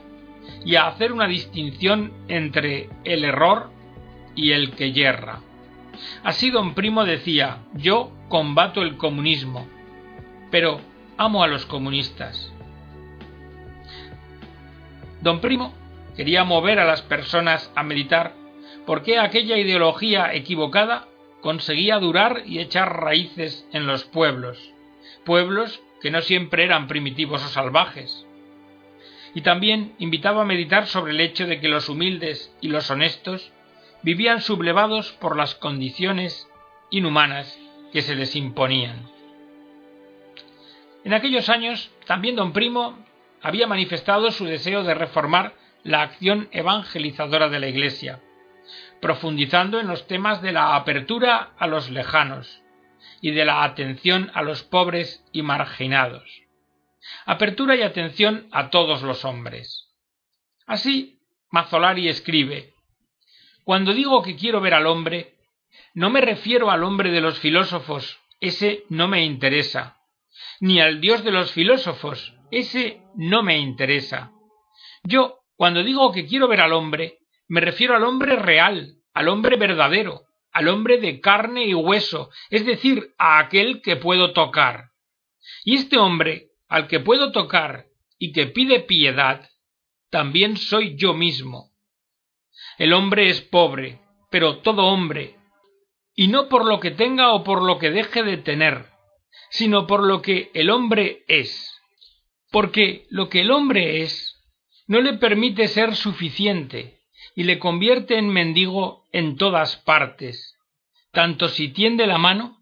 y 0.65 0.77
a 0.77 0.87
hacer 0.87 1.13
una 1.13 1.27
distinción 1.27 2.13
entre 2.29 2.89
el 3.05 3.25
error 3.25 3.71
y 4.35 4.53
el 4.53 4.73
que 4.73 4.93
yerra. 4.93 5.41
Así 6.25 6.51
don 6.51 6.75
Primo 6.75 7.05
decía, 7.05 7.59
yo 7.75 8.13
combato 8.29 8.83
el 8.83 8.97
comunismo, 8.97 9.69
pero 10.51 10.81
amo 11.17 11.45
a 11.45 11.49
los 11.49 11.67
comunistas. 11.67 12.53
Don 15.21 15.41
Primo 15.41 15.75
quería 16.17 16.45
mover 16.45 16.79
a 16.81 16.85
las 16.85 17.03
personas 17.03 17.71
a 17.77 17.83
meditar 17.83 18.35
porque 18.87 19.19
aquella 19.19 19.57
ideología 19.57 20.35
equivocada 20.35 21.07
conseguía 21.43 21.99
durar 21.99 22.45
y 22.47 22.61
echar 22.61 23.03
raíces 23.03 23.69
en 23.73 23.87
los 23.87 24.05
pueblos, 24.05 24.73
pueblos 25.25 25.83
que 26.01 26.11
no 26.11 26.23
siempre 26.23 26.65
eran 26.65 26.87
primitivos 26.87 27.45
o 27.45 27.49
salvajes. 27.49 28.27
Y 29.35 29.43
también 29.43 29.95
invitaba 29.99 30.43
a 30.43 30.47
meditar 30.47 30.87
sobre 30.87 31.13
el 31.13 31.21
hecho 31.21 31.47
de 31.47 31.61
que 31.61 31.69
los 31.69 31.89
humildes 31.89 32.55
y 32.61 32.69
los 32.69 32.91
honestos 32.91 33.53
vivían 34.03 34.41
sublevados 34.41 35.13
por 35.13 35.37
las 35.37 35.55
condiciones 35.55 36.49
inhumanas 36.91 37.59
que 37.93 38.03
se 38.03 38.15
les 38.15 38.37
imponían. 38.37 39.09
En 41.05 41.15
aquellos 41.15 41.49
años 41.49 41.91
también 42.07 42.37
don 42.37 42.53
Primo 42.53 42.99
había 43.41 43.67
manifestado 43.67 44.31
su 44.31 44.45
deseo 44.45 44.85
de 44.85 44.95
reformar 44.95 45.55
la 45.83 46.03
acción 46.03 46.49
evangelizadora 46.53 47.49
de 47.49 47.59
la 47.59 47.69
Iglesia, 47.69 48.21
profundizando 49.03 49.81
en 49.81 49.89
los 49.89 50.07
temas 50.07 50.41
de 50.43 50.53
la 50.53 50.77
apertura 50.77 51.55
a 51.59 51.67
los 51.67 51.91
lejanos 51.91 52.63
y 53.21 53.33
de 53.33 53.45
la 53.45 53.65
atención 53.65 54.31
a 54.33 54.43
los 54.43 54.63
pobres 54.63 55.25
y 55.33 55.43
marginados. 55.43 56.43
Apertura 57.27 57.75
y 57.75 57.83
atención 57.83 58.47
a 58.53 58.71
todos 58.71 59.03
los 59.03 59.25
hombres. 59.25 59.89
Así, 60.67 61.19
Mazzolari 61.51 62.09
escribe 62.09 62.75
Cuando 63.65 63.93
digo 63.93 64.23
que 64.23 64.37
quiero 64.37 64.61
ver 64.61 64.75
al 64.75 64.87
hombre, 64.87 65.35
no 65.95 66.09
me 66.09 66.21
refiero 66.21 66.71
al 66.71 66.85
hombre 66.85 67.11
de 67.11 67.21
los 67.21 67.41
filósofos, 67.41 68.21
ese 68.39 68.85
no 68.89 69.09
me 69.09 69.25
interesa, 69.25 69.97
ni 70.61 70.81
al 70.81 71.01
Dios 71.01 71.25
de 71.25 71.33
los 71.33 71.51
filósofos, 71.51 72.37
ese 72.53 73.03
no 73.17 73.43
me 73.43 73.59
interesa. 73.59 74.31
Yo, 75.03 75.41
cuando 75.57 75.83
digo 75.83 76.13
que 76.13 76.25
quiero 76.25 76.47
ver 76.47 76.61
al 76.61 76.73
hombre, 76.73 77.19
me 77.49 77.61
refiero 77.61 77.95
al 77.95 78.05
hombre 78.05 78.37
real, 78.37 78.97
al 79.15 79.29
hombre 79.29 79.57
verdadero, 79.57 80.23
al 80.53 80.69
hombre 80.69 80.99
de 80.99 81.21
carne 81.21 81.67
y 81.67 81.75
hueso, 81.75 82.31
es 82.51 82.65
decir, 82.67 83.15
a 83.19 83.39
aquel 83.39 83.83
que 83.83 83.97
puedo 83.97 84.33
tocar. 84.33 84.91
Y 85.65 85.77
este 85.77 85.99
hombre, 85.99 86.51
al 86.69 86.87
que 86.89 87.01
puedo 87.01 87.33
tocar 87.33 87.87
y 88.19 88.33
que 88.33 88.47
pide 88.47 88.81
piedad, 88.81 89.49
también 90.11 90.57
soy 90.57 90.97
yo 90.97 91.15
mismo. 91.15 91.73
El 92.79 92.93
hombre 92.93 93.29
es 93.29 93.41
pobre, 93.41 94.01
pero 94.31 94.59
todo 94.59 94.85
hombre, 94.85 95.37
y 96.15 96.29
no 96.29 96.49
por 96.49 96.67
lo 96.67 96.81
que 96.81 96.91
tenga 96.91 97.33
o 97.33 97.43
por 97.45 97.63
lo 97.63 97.79
que 97.79 97.91
deje 97.91 98.23
de 98.23 98.37
tener, 98.37 98.87
sino 99.51 99.87
por 99.87 100.03
lo 100.03 100.23
que 100.23 100.51
el 100.55 100.71
hombre 100.71 101.25
es. 101.29 101.81
Porque 102.51 103.07
lo 103.09 103.29
que 103.29 103.41
el 103.41 103.51
hombre 103.51 104.03
es 104.03 104.39
no 104.87 105.01
le 105.01 105.15
permite 105.15 105.69
ser 105.69 105.97
suficiente, 105.97 107.02
y 107.35 107.45
le 107.45 107.59
convierte 107.59 108.19
en 108.19 108.29
mendigo 108.29 109.05
en 109.13 109.37
todas 109.37 109.77
partes, 109.77 110.59
tanto 111.13 111.49
si 111.49 111.69
tiende 111.69 112.07
la 112.07 112.19
mano 112.19 112.59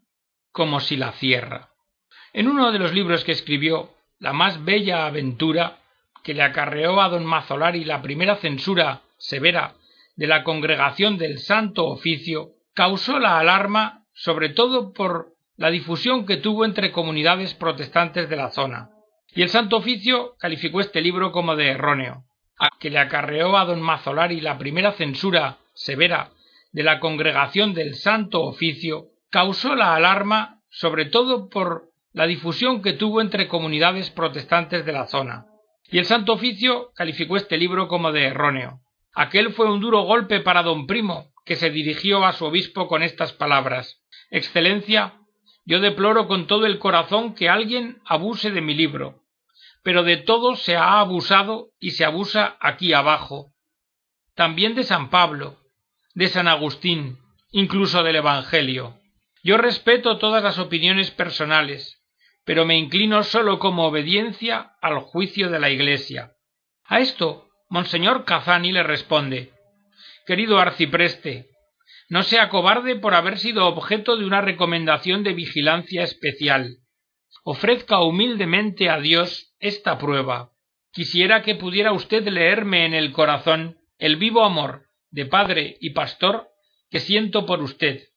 como 0.52 0.80
si 0.80 0.96
la 0.96 1.12
cierra. 1.12 1.70
En 2.32 2.48
uno 2.48 2.72
de 2.72 2.78
los 2.78 2.92
libros 2.92 3.24
que 3.24 3.32
escribió, 3.32 3.90
La 4.18 4.32
más 4.32 4.64
bella 4.64 5.06
aventura, 5.06 5.78
que 6.22 6.34
le 6.34 6.42
acarreó 6.42 7.00
a 7.00 7.08
don 7.08 7.24
Mazolari 7.24 7.84
la 7.84 8.02
primera 8.02 8.36
censura 8.36 9.00
severa 9.16 9.74
de 10.16 10.26
la 10.26 10.44
congregación 10.44 11.16
del 11.16 11.38
Santo 11.38 11.86
Oficio, 11.86 12.50
causó 12.74 13.18
la 13.18 13.38
alarma 13.38 14.04
sobre 14.12 14.50
todo 14.50 14.92
por 14.92 15.32
la 15.56 15.70
difusión 15.70 16.26
que 16.26 16.36
tuvo 16.36 16.64
entre 16.64 16.92
comunidades 16.92 17.54
protestantes 17.54 18.28
de 18.28 18.36
la 18.36 18.50
zona. 18.50 18.90
Y 19.34 19.42
el 19.42 19.48
Santo 19.48 19.78
Oficio 19.78 20.36
calificó 20.38 20.80
este 20.80 21.00
libro 21.00 21.32
como 21.32 21.56
de 21.56 21.68
erróneo 21.68 22.24
que 22.78 22.90
le 22.90 22.98
acarreó 22.98 23.56
a 23.56 23.64
don 23.64 23.80
Mazolari 23.80 24.40
la 24.40 24.58
primera 24.58 24.92
censura 24.92 25.58
severa 25.74 26.30
de 26.72 26.82
la 26.82 27.00
congregación 27.00 27.74
del 27.74 27.94
Santo 27.94 28.42
Oficio, 28.42 29.06
causó 29.30 29.74
la 29.74 29.94
alarma 29.94 30.60
sobre 30.68 31.06
todo 31.06 31.48
por 31.48 31.90
la 32.12 32.26
difusión 32.26 32.82
que 32.82 32.92
tuvo 32.92 33.20
entre 33.20 33.48
comunidades 33.48 34.10
protestantes 34.10 34.84
de 34.84 34.92
la 34.92 35.06
zona. 35.06 35.46
Y 35.90 35.98
el 35.98 36.04
Santo 36.04 36.32
Oficio 36.34 36.90
calificó 36.94 37.36
este 37.36 37.56
libro 37.56 37.88
como 37.88 38.12
de 38.12 38.24
erróneo. 38.24 38.80
Aquel 39.14 39.52
fue 39.52 39.70
un 39.70 39.80
duro 39.80 40.02
golpe 40.02 40.40
para 40.40 40.62
don 40.62 40.86
Primo, 40.86 41.32
que 41.44 41.56
se 41.56 41.70
dirigió 41.70 42.24
a 42.24 42.32
su 42.32 42.44
obispo 42.44 42.86
con 42.86 43.02
estas 43.02 43.32
palabras 43.32 44.00
Excelencia, 44.30 45.14
yo 45.64 45.80
deploro 45.80 46.28
con 46.28 46.46
todo 46.46 46.66
el 46.66 46.78
corazón 46.78 47.34
que 47.34 47.48
alguien 47.48 47.98
abuse 48.04 48.52
de 48.52 48.60
mi 48.60 48.74
libro, 48.74 49.22
pero 49.82 50.02
de 50.02 50.18
todo 50.18 50.56
se 50.56 50.76
ha 50.76 51.00
abusado 51.00 51.70
y 51.78 51.92
se 51.92 52.04
abusa 52.04 52.56
aquí 52.60 52.92
abajo. 52.92 53.52
También 54.34 54.74
de 54.74 54.84
San 54.84 55.10
Pablo, 55.10 55.58
de 56.14 56.28
San 56.28 56.48
Agustín, 56.48 57.18
incluso 57.50 58.02
del 58.02 58.16
Evangelio. 58.16 58.98
Yo 59.42 59.56
respeto 59.56 60.18
todas 60.18 60.42
las 60.42 60.58
opiniones 60.58 61.10
personales, 61.10 62.02
pero 62.44 62.64
me 62.66 62.76
inclino 62.76 63.22
sólo 63.22 63.58
como 63.58 63.86
obediencia 63.86 64.72
al 64.82 65.00
juicio 65.00 65.50
de 65.50 65.60
la 65.60 65.70
Iglesia. 65.70 66.32
A 66.84 67.00
esto, 67.00 67.48
Monseñor 67.68 68.24
Cazani 68.24 68.72
le 68.72 68.82
responde 68.82 69.52
Querido 70.26 70.58
arcipreste, 70.58 71.48
no 72.08 72.22
sea 72.22 72.48
cobarde 72.48 72.96
por 72.96 73.14
haber 73.14 73.38
sido 73.38 73.66
objeto 73.66 74.16
de 74.16 74.26
una 74.26 74.40
recomendación 74.40 75.22
de 75.22 75.32
vigilancia 75.32 76.02
especial 76.02 76.79
ofrezca 77.44 78.00
humildemente 78.00 78.90
a 78.90 78.98
Dios 78.98 79.54
esta 79.58 79.98
prueba. 79.98 80.52
Quisiera 80.92 81.42
que 81.42 81.54
pudiera 81.54 81.92
usted 81.92 82.26
leerme 82.26 82.86
en 82.86 82.94
el 82.94 83.12
corazón 83.12 83.78
el 83.98 84.16
vivo 84.16 84.44
amor 84.44 84.86
de 85.10 85.26
padre 85.26 85.76
y 85.80 85.90
pastor 85.90 86.48
que 86.90 87.00
siento 87.00 87.46
por 87.46 87.62
usted, 87.62 88.08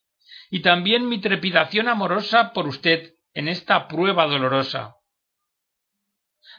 y 0.50 0.62
también 0.62 1.08
mi 1.08 1.20
trepidación 1.20 1.88
amorosa 1.88 2.54
por 2.54 2.68
usted 2.68 3.14
en 3.34 3.48
esta 3.48 3.88
prueba 3.88 4.28
dolorosa. 4.28 4.96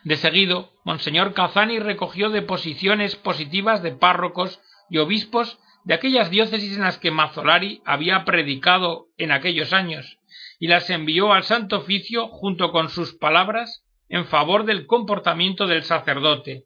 De 0.05 0.17
seguido, 0.17 0.73
Monseñor 0.85 1.35
Cazani 1.35 1.79
recogió 1.79 2.31
deposiciones 2.31 3.17
positivas 3.17 3.83
de 3.83 3.93
párrocos 3.93 4.61
y 4.91 4.99
obispos 4.99 5.59
de 5.85 5.95
aquellas 5.95 6.31
diócesis 6.31 6.77
en 6.77 6.83
las 6.83 6.99
que 6.99 7.11
Mazzolari 7.11 7.83
había 7.85 8.25
predicado 8.25 9.09
en 9.17 9.33
aquellos 9.33 9.73
años, 9.73 10.19
y 10.65 10.67
las 10.67 10.89
envió 10.89 11.35
al 11.35 11.43
Santo 11.43 11.77
Oficio 11.77 12.29
junto 12.29 12.73
con 12.73 12.89
sus 12.89 13.13
palabras 13.13 13.85
en 14.09 14.25
favor 14.25 14.65
del 14.65 14.87
comportamiento 14.87 15.67
del 15.67 15.83
sacerdote, 15.83 16.65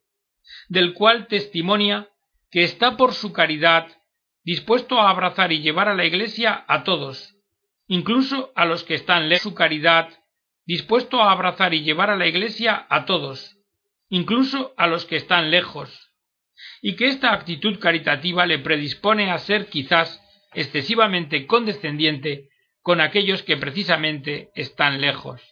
del 0.68 0.94
cual 0.94 1.26
testimonia 1.26 2.08
que 2.48 2.62
está 2.62 2.96
por 2.96 3.12
su 3.12 3.32
caridad 3.32 3.88
dispuesto 4.44 5.00
a 5.00 5.10
abrazar 5.10 5.50
y 5.50 5.62
llevar 5.62 5.88
a 5.88 5.96
la 5.96 6.04
Iglesia 6.04 6.64
a 6.68 6.84
todos, 6.84 7.34
incluso 7.88 8.52
a 8.54 8.66
los 8.66 8.84
que 8.84 8.94
están 8.94 9.28
lejos 9.28 9.42
su 9.42 9.54
caridad, 9.56 10.10
dispuesto 10.64 11.20
a 11.20 11.32
abrazar 11.32 11.74
y 11.74 11.82
llevar 11.82 12.10
a 12.10 12.16
la 12.16 12.28
Iglesia 12.28 12.86
a 12.88 13.04
todos, 13.04 13.56
incluso 14.10 14.74
a 14.76 14.86
los 14.86 15.06
que 15.06 15.16
están 15.16 15.50
lejos, 15.50 16.12
y 16.80 16.94
que 16.94 17.08
esta 17.08 17.32
actitud 17.32 17.80
caritativa 17.80 18.46
le 18.46 18.60
predispone 18.60 19.32
a 19.32 19.38
ser 19.38 19.68
quizás 19.68 20.22
excesivamente 20.54 21.48
condescendiente 21.48 22.48
con 22.88 23.02
aquellos 23.02 23.42
que 23.42 23.58
precisamente 23.58 24.48
están 24.54 25.02
lejos. 25.02 25.42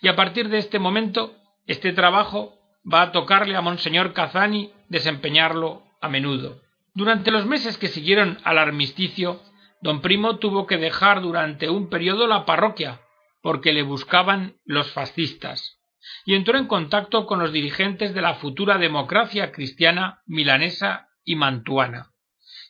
Y 0.00 0.08
a 0.08 0.16
partir 0.16 0.48
de 0.48 0.56
este 0.56 0.78
momento, 0.78 1.36
este 1.66 1.92
trabajo 1.92 2.58
va 2.90 3.02
a 3.02 3.12
tocarle 3.12 3.54
a 3.54 3.60
Monseñor 3.60 4.14
Cazani 4.14 4.72
desempeñarlo 4.88 5.82
a 6.00 6.08
menudo. 6.08 6.62
Durante 6.94 7.30
los 7.30 7.44
meses 7.44 7.76
que 7.76 7.88
siguieron 7.88 8.38
al 8.44 8.56
armisticio, 8.56 9.42
don 9.82 10.00
Primo 10.00 10.38
tuvo 10.38 10.66
que 10.66 10.78
dejar 10.78 11.20
durante 11.20 11.68
un 11.68 11.90
periodo 11.90 12.26
la 12.26 12.46
parroquia, 12.46 13.02
porque 13.42 13.74
le 13.74 13.82
buscaban 13.82 14.56
los 14.64 14.90
fascistas, 14.92 15.82
y 16.24 16.34
entró 16.34 16.56
en 16.56 16.66
contacto 16.66 17.26
con 17.26 17.40
los 17.40 17.52
dirigentes 17.52 18.14
de 18.14 18.22
la 18.22 18.36
futura 18.36 18.78
democracia 18.78 19.52
cristiana 19.52 20.22
milanesa 20.24 21.10
y 21.26 21.36
mantuana, 21.36 22.14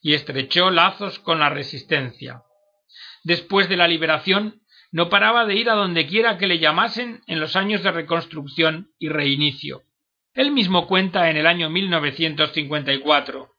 y 0.02 0.14
estrechó 0.14 0.70
lazos 0.70 1.20
con 1.20 1.38
la 1.38 1.48
resistencia 1.48 2.42
después 3.26 3.68
de 3.68 3.76
la 3.76 3.88
liberación, 3.88 4.62
no 4.92 5.08
paraba 5.10 5.46
de 5.46 5.56
ir 5.56 5.68
a 5.68 5.74
donde 5.74 6.06
quiera 6.06 6.38
que 6.38 6.46
le 6.46 6.60
llamasen 6.60 7.22
en 7.26 7.40
los 7.40 7.56
años 7.56 7.82
de 7.82 7.90
reconstrucción 7.90 8.92
y 9.00 9.08
reinicio. 9.08 9.82
Él 10.32 10.52
mismo 10.52 10.86
cuenta 10.86 11.28
en 11.28 11.36
el 11.36 11.46
año 11.48 11.68
1954. 11.68 13.50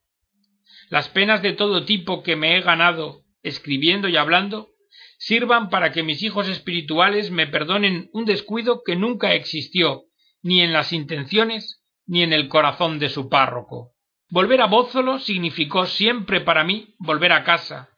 las 0.90 1.10
penas 1.10 1.42
de 1.42 1.52
todo 1.52 1.84
tipo 1.84 2.24
que 2.24 2.38
me 2.38 2.56
he 2.56 2.62
ganado 2.62 3.26
escribiendo 3.44 4.08
y 4.08 4.16
hablando, 4.16 4.70
sirvan 5.18 5.70
para 5.70 5.92
que 5.92 6.02
mis 6.02 6.24
hijos 6.24 6.48
espirituales 6.48 7.30
me 7.30 7.46
perdonen 7.46 8.10
un 8.14 8.24
descuido 8.24 8.84
que 8.86 8.96
nunca 8.96 9.34
existió, 9.34 10.06
ni 10.42 10.62
en 10.62 10.72
las 10.72 10.94
intenciones, 10.94 11.84
ni 12.06 12.24
en 12.24 12.32
el 12.32 12.48
corazón 12.48 13.00
de 13.00 13.10
su 13.10 13.28
párroco. 13.28 13.96
Volver 14.30 14.62
a 14.62 14.68
Bózolo 14.68 15.20
significó 15.20 15.86
siempre 15.86 16.40
para 16.40 16.64
mí 16.64 16.96
volver 17.00 17.34
a 17.34 17.44
casa, 17.44 17.90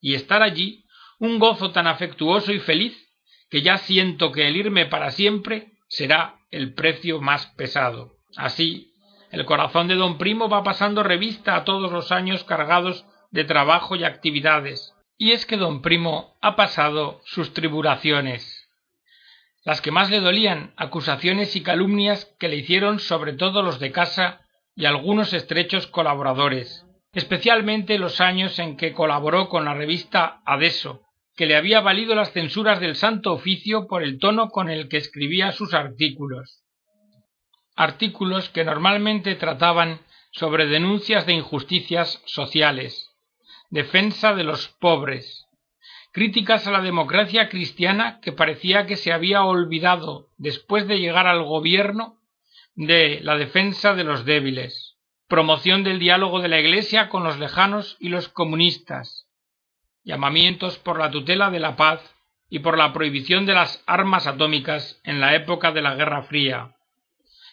y 0.00 0.14
estar 0.14 0.42
allí 0.42 0.86
un 1.20 1.38
gozo 1.38 1.70
tan 1.70 1.86
afectuoso 1.86 2.50
y 2.50 2.58
feliz 2.58 3.08
que 3.50 3.62
ya 3.62 3.78
siento 3.78 4.32
que 4.32 4.48
el 4.48 4.56
irme 4.56 4.86
para 4.86 5.10
siempre 5.10 5.72
será 5.86 6.40
el 6.50 6.72
precio 6.74 7.20
más 7.20 7.46
pesado. 7.56 8.16
Así, 8.36 8.94
el 9.30 9.44
corazón 9.44 9.86
de 9.86 9.96
don 9.96 10.18
Primo 10.18 10.48
va 10.48 10.64
pasando 10.64 11.02
revista 11.02 11.56
a 11.56 11.64
todos 11.64 11.92
los 11.92 12.10
años 12.10 12.42
cargados 12.44 13.04
de 13.30 13.44
trabajo 13.44 13.96
y 13.96 14.04
actividades. 14.04 14.94
Y 15.18 15.32
es 15.32 15.44
que 15.44 15.58
don 15.58 15.82
Primo 15.82 16.38
ha 16.40 16.56
pasado 16.56 17.20
sus 17.24 17.52
tribulaciones. 17.52 18.68
Las 19.62 19.82
que 19.82 19.90
más 19.90 20.10
le 20.10 20.20
dolían, 20.20 20.72
acusaciones 20.76 21.54
y 21.54 21.62
calumnias 21.62 22.34
que 22.38 22.48
le 22.48 22.56
hicieron 22.56 22.98
sobre 22.98 23.34
todo 23.34 23.62
los 23.62 23.78
de 23.78 23.92
casa 23.92 24.40
y 24.74 24.86
algunos 24.86 25.34
estrechos 25.34 25.86
colaboradores, 25.86 26.86
especialmente 27.12 27.98
los 27.98 28.22
años 28.22 28.58
en 28.58 28.78
que 28.78 28.94
colaboró 28.94 29.50
con 29.50 29.66
la 29.66 29.74
revista 29.74 30.40
Adeso, 30.46 31.02
que 31.40 31.46
le 31.46 31.56
había 31.56 31.80
valido 31.80 32.14
las 32.14 32.32
censuras 32.32 32.80
del 32.80 32.96
Santo 32.96 33.32
Oficio 33.32 33.86
por 33.86 34.02
el 34.02 34.18
tono 34.18 34.50
con 34.50 34.68
el 34.68 34.90
que 34.90 34.98
escribía 34.98 35.52
sus 35.52 35.72
artículos. 35.72 36.62
Artículos 37.74 38.50
que 38.50 38.62
normalmente 38.62 39.36
trataban 39.36 40.02
sobre 40.32 40.66
denuncias 40.66 41.24
de 41.24 41.32
injusticias 41.32 42.20
sociales, 42.26 43.16
defensa 43.70 44.34
de 44.34 44.44
los 44.44 44.68
pobres, 44.68 45.46
críticas 46.12 46.66
a 46.66 46.72
la 46.72 46.82
democracia 46.82 47.48
cristiana 47.48 48.20
que 48.20 48.32
parecía 48.32 48.84
que 48.84 48.96
se 48.96 49.10
había 49.10 49.42
olvidado 49.42 50.28
después 50.36 50.86
de 50.88 50.98
llegar 50.98 51.26
al 51.26 51.42
gobierno 51.42 52.18
de 52.74 53.20
la 53.22 53.36
defensa 53.36 53.94
de 53.94 54.04
los 54.04 54.26
débiles, 54.26 54.98
promoción 55.26 55.84
del 55.84 56.00
diálogo 56.00 56.40
de 56.40 56.48
la 56.48 56.60
Iglesia 56.60 57.08
con 57.08 57.24
los 57.24 57.38
lejanos 57.38 57.96
y 57.98 58.10
los 58.10 58.28
comunistas, 58.28 59.29
llamamientos 60.04 60.78
por 60.78 60.98
la 60.98 61.10
tutela 61.10 61.50
de 61.50 61.60
la 61.60 61.76
paz 61.76 62.00
y 62.48 62.60
por 62.60 62.76
la 62.76 62.92
prohibición 62.92 63.46
de 63.46 63.54
las 63.54 63.82
armas 63.86 64.26
atómicas 64.26 65.00
en 65.04 65.20
la 65.20 65.34
época 65.34 65.72
de 65.72 65.82
la 65.82 65.94
Guerra 65.94 66.22
Fría, 66.22 66.76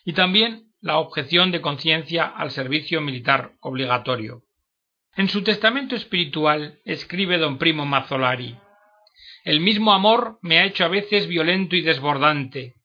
y 0.06 0.14
también 0.14 0.72
la 0.82 0.98
objeción 0.98 1.52
de 1.52 1.62
conciencia 1.62 2.26
al 2.26 2.52
servicio 2.52 3.02
militar 3.02 3.54
obligatorio. 3.62 4.44
En 5.16 5.30
su 5.30 5.44
testamento 5.44 5.96
espiritual 5.96 6.80
escribe 6.86 7.38
don 7.40 7.58
Primo 7.58 7.86
Mazzolari 7.86 8.58
El 9.44 9.60
mismo 9.60 9.94
amor 9.94 10.38
me 10.42 10.60
ha 10.60 10.66
hecho 10.66 10.86
a 10.86 10.90
veces 10.90 11.28
violento 11.28 11.76
y 11.76 11.82
desbordante. 11.82 12.76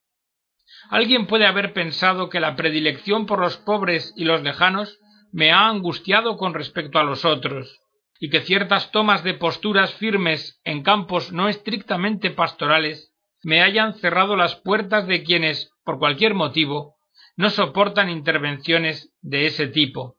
Alguien 0.88 1.26
puede 1.26 1.46
haber 1.46 1.74
pensado 1.74 2.28
que 2.28 2.40
la 2.40 2.56
predilección 2.56 3.26
por 3.26 3.38
los 3.38 3.58
pobres 3.58 4.12
y 4.16 4.24
los 4.24 4.42
lejanos 4.42 4.98
me 5.30 5.52
ha 5.52 5.68
angustiado 5.68 6.36
con 6.36 6.54
respecto 6.54 6.98
a 6.98 7.04
los 7.04 7.24
otros, 7.24 7.81
y 8.22 8.30
que 8.30 8.42
ciertas 8.42 8.92
tomas 8.92 9.24
de 9.24 9.34
posturas 9.34 9.94
firmes 9.94 10.60
en 10.62 10.84
campos 10.84 11.32
no 11.32 11.48
estrictamente 11.48 12.30
pastorales 12.30 13.12
me 13.42 13.62
hayan 13.62 13.94
cerrado 13.94 14.36
las 14.36 14.54
puertas 14.54 15.08
de 15.08 15.24
quienes, 15.24 15.72
por 15.84 15.98
cualquier 15.98 16.34
motivo, 16.34 16.94
no 17.36 17.50
soportan 17.50 18.08
intervenciones 18.08 19.12
de 19.22 19.46
ese 19.46 19.66
tipo. 19.66 20.18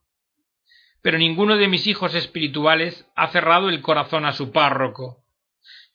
Pero 1.02 1.18
ninguno 1.18 1.56
de 1.56 1.70
mis 1.70 1.88
hijos 1.88 2.14
espirituales 2.14 3.08
ha 3.16 3.30
cerrado 3.30 3.70
el 3.70 3.82
corazón 3.82 4.26
a 4.26 4.34
su 4.34 4.52
párroco, 4.52 5.24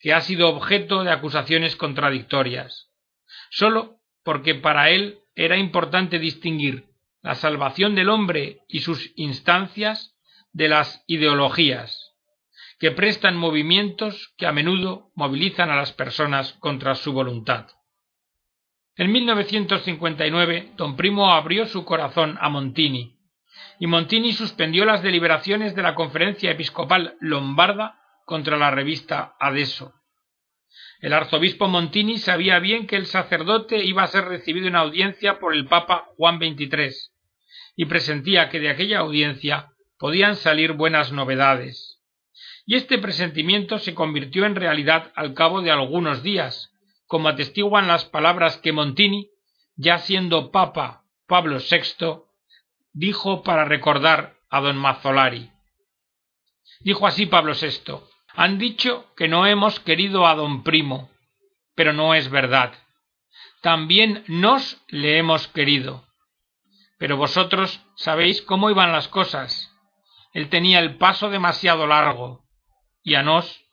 que 0.01 0.15
ha 0.15 0.23
sido 0.23 0.49
objeto 0.49 1.05
de 1.05 1.13
acusaciones 1.13 1.77
contradictorias, 1.77 2.89
sólo 3.51 3.99
porque 4.25 4.55
para 4.55 4.89
él 4.89 5.19
era 5.35 5.59
importante 5.59 6.19
distinguir 6.19 6.87
la 7.21 7.35
salvación 7.35 7.95
del 7.95 8.09
hombre 8.09 8.61
y 8.67 8.81
sus 8.81 9.13
instancias 9.15 10.18
de 10.53 10.69
las 10.69 11.05
ideologías, 11.07 12.15
que 12.79 12.91
prestan 12.91 13.37
movimientos 13.37 14.35
que 14.37 14.47
a 14.47 14.53
menudo 14.53 15.11
movilizan 15.15 15.71
a 15.71 15.77
las 15.77 15.93
personas 15.93 16.55
contra 16.55 16.95
su 16.95 17.13
voluntad. 17.13 17.67
En 18.97 19.13
1959, 19.13 20.73
don 20.77 20.97
Primo 20.97 21.33
abrió 21.33 21.67
su 21.67 21.85
corazón 21.85 22.37
a 22.41 22.49
Montini, 22.49 23.19
y 23.79 23.87
Montini 23.87 24.33
suspendió 24.33 24.85
las 24.85 25.03
deliberaciones 25.03 25.75
de 25.75 25.83
la 25.83 25.95
conferencia 25.95 26.51
episcopal 26.51 27.17
lombarda 27.21 28.01
contra 28.25 28.57
la 28.57 28.71
revista 28.71 29.35
Adeso. 29.39 29.95
El 31.01 31.13
arzobispo 31.13 31.69
Montini 31.69 32.19
sabía 32.19 32.59
bien 32.59 32.87
que 32.87 32.97
el 32.97 33.07
sacerdote 33.07 33.85
iba 33.85 34.03
a 34.03 34.09
ser 34.09 34.25
recibido 34.25 34.67
en 34.67 34.75
audiencia 34.75 35.39
por 35.39 35.55
el 35.55 35.67
Papa 35.67 36.09
Juan 36.17 36.39
XXIII 36.39 36.91
y 37.77 37.85
presentía 37.85 38.49
que 38.49 38.59
de 38.59 38.71
aquella 38.71 38.99
audiencia 38.99 39.71
podían 39.99 40.37
salir 40.37 40.73
buenas 40.73 41.13
novedades. 41.13 41.99
Y 42.67 42.77
este 42.77 42.99
presentimiento 42.99 43.79
se 43.79 43.95
convirtió 43.95 44.45
en 44.45 44.55
realidad 44.55 45.13
al 45.17 45.35
cabo 45.35 45.63
de 45.63 45.71
algunos 45.71 46.23
días, 46.23 46.73
como 47.07 47.29
atestiguan 47.29 47.89
las 47.89 48.05
palabras 48.05 48.59
que 48.59 48.73
Montini, 48.73 49.31
ya 49.77 49.99
siendo 49.99 50.51
Papa 50.51 51.05
Pablo 51.27 51.59
VI, 51.59 52.23
dijo 52.93 53.43
para 53.43 53.65
recordar 53.65 54.37
a 54.51 54.61
don 54.61 54.77
Mazzolari. 54.77 55.51
Dijo 56.81 57.07
así 57.07 57.27
Pablo 57.27 57.55
VI 57.55 58.01
Han 58.35 58.59
dicho 58.59 59.07
que 59.17 59.29
no 59.29 59.47
hemos 59.47 59.81
querido 59.81 60.27
a 60.27 60.35
don 60.35 60.63
Primo, 60.63 61.11
pero 61.75 61.93
no 61.93 62.15
es 62.15 62.31
verdad. 62.31 62.73
También 63.63 64.25
nos 64.29 64.81
le 64.89 65.19
hemos 65.19 65.49
querido. 65.49 66.05
Pero 66.99 67.17
vosotros 67.17 67.81
sabéis 67.97 68.43
cómo 68.43 68.71
iban 68.71 68.93
las 68.93 69.09
cosas. 69.09 69.68
Él 70.33 70.49
tenía 70.49 70.79
el 70.79 70.97
paso 70.97 71.31
demasiado 71.31 71.87
largo, 71.87 72.45
y 73.03 73.15
a 73.15 73.23
nos 73.23 73.65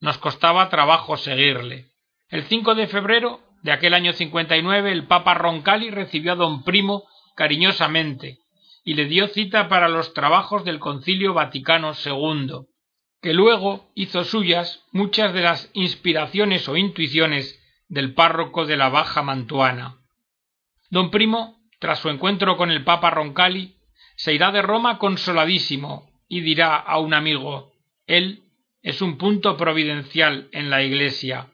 nos 0.00 0.18
costaba 0.18 0.68
trabajo 0.68 1.16
seguirle. 1.16 1.86
El 2.28 2.44
5 2.44 2.74
de 2.74 2.86
febrero 2.86 3.40
de 3.62 3.72
aquel 3.72 3.94
año 3.94 4.12
59 4.12 4.92
el 4.92 5.06
Papa 5.06 5.32
Roncalli 5.32 5.90
recibió 5.90 6.32
a 6.32 6.36
don 6.36 6.62
Primo 6.62 7.04
cariñosamente 7.34 8.38
y 8.84 8.94
le 8.94 9.06
dio 9.06 9.28
cita 9.28 9.68
para 9.68 9.88
los 9.88 10.12
trabajos 10.12 10.64
del 10.64 10.78
Concilio 10.78 11.32
Vaticano 11.32 11.92
II, 12.04 12.66
que 13.22 13.32
luego 13.32 13.90
hizo 13.94 14.24
suyas 14.24 14.84
muchas 14.92 15.32
de 15.32 15.40
las 15.40 15.70
inspiraciones 15.72 16.68
o 16.68 16.76
intuiciones 16.76 17.58
del 17.88 18.12
párroco 18.12 18.66
de 18.66 18.76
la 18.76 18.90
Baja 18.90 19.22
Mantuana. 19.22 19.96
Don 20.90 21.10
Primo, 21.10 21.62
tras 21.80 22.00
su 22.00 22.10
encuentro 22.10 22.58
con 22.58 22.70
el 22.70 22.84
Papa 22.84 23.08
Roncalli, 23.08 23.76
se 24.16 24.32
irá 24.32 24.52
de 24.52 24.62
Roma 24.62 24.98
consoladísimo 24.98 26.10
y 26.28 26.40
dirá 26.40 26.76
a 26.76 26.98
un 26.98 27.14
amigo 27.14 27.72
Él 28.06 28.42
es 28.82 29.00
un 29.00 29.16
punto 29.16 29.56
providencial 29.56 30.48
en 30.52 30.70
la 30.70 30.82
Iglesia. 30.82 31.48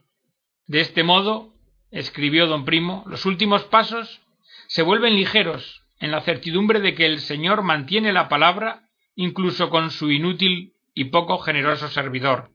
De 0.66 0.80
este 0.80 1.04
modo, 1.04 1.54
escribió 1.90 2.46
don 2.46 2.64
Primo, 2.64 3.04
los 3.06 3.24
últimos 3.26 3.64
pasos 3.64 4.20
se 4.66 4.82
vuelven 4.82 5.16
ligeros 5.16 5.82
en 6.00 6.10
la 6.10 6.22
certidumbre 6.22 6.80
de 6.80 6.94
que 6.94 7.06
el 7.06 7.20
Señor 7.20 7.62
mantiene 7.62 8.12
la 8.12 8.28
palabra 8.28 8.88
incluso 9.14 9.70
con 9.70 9.90
su 9.90 10.10
inútil 10.10 10.74
y 10.94 11.04
poco 11.04 11.38
generoso 11.38 11.88
servidor. 11.88 12.50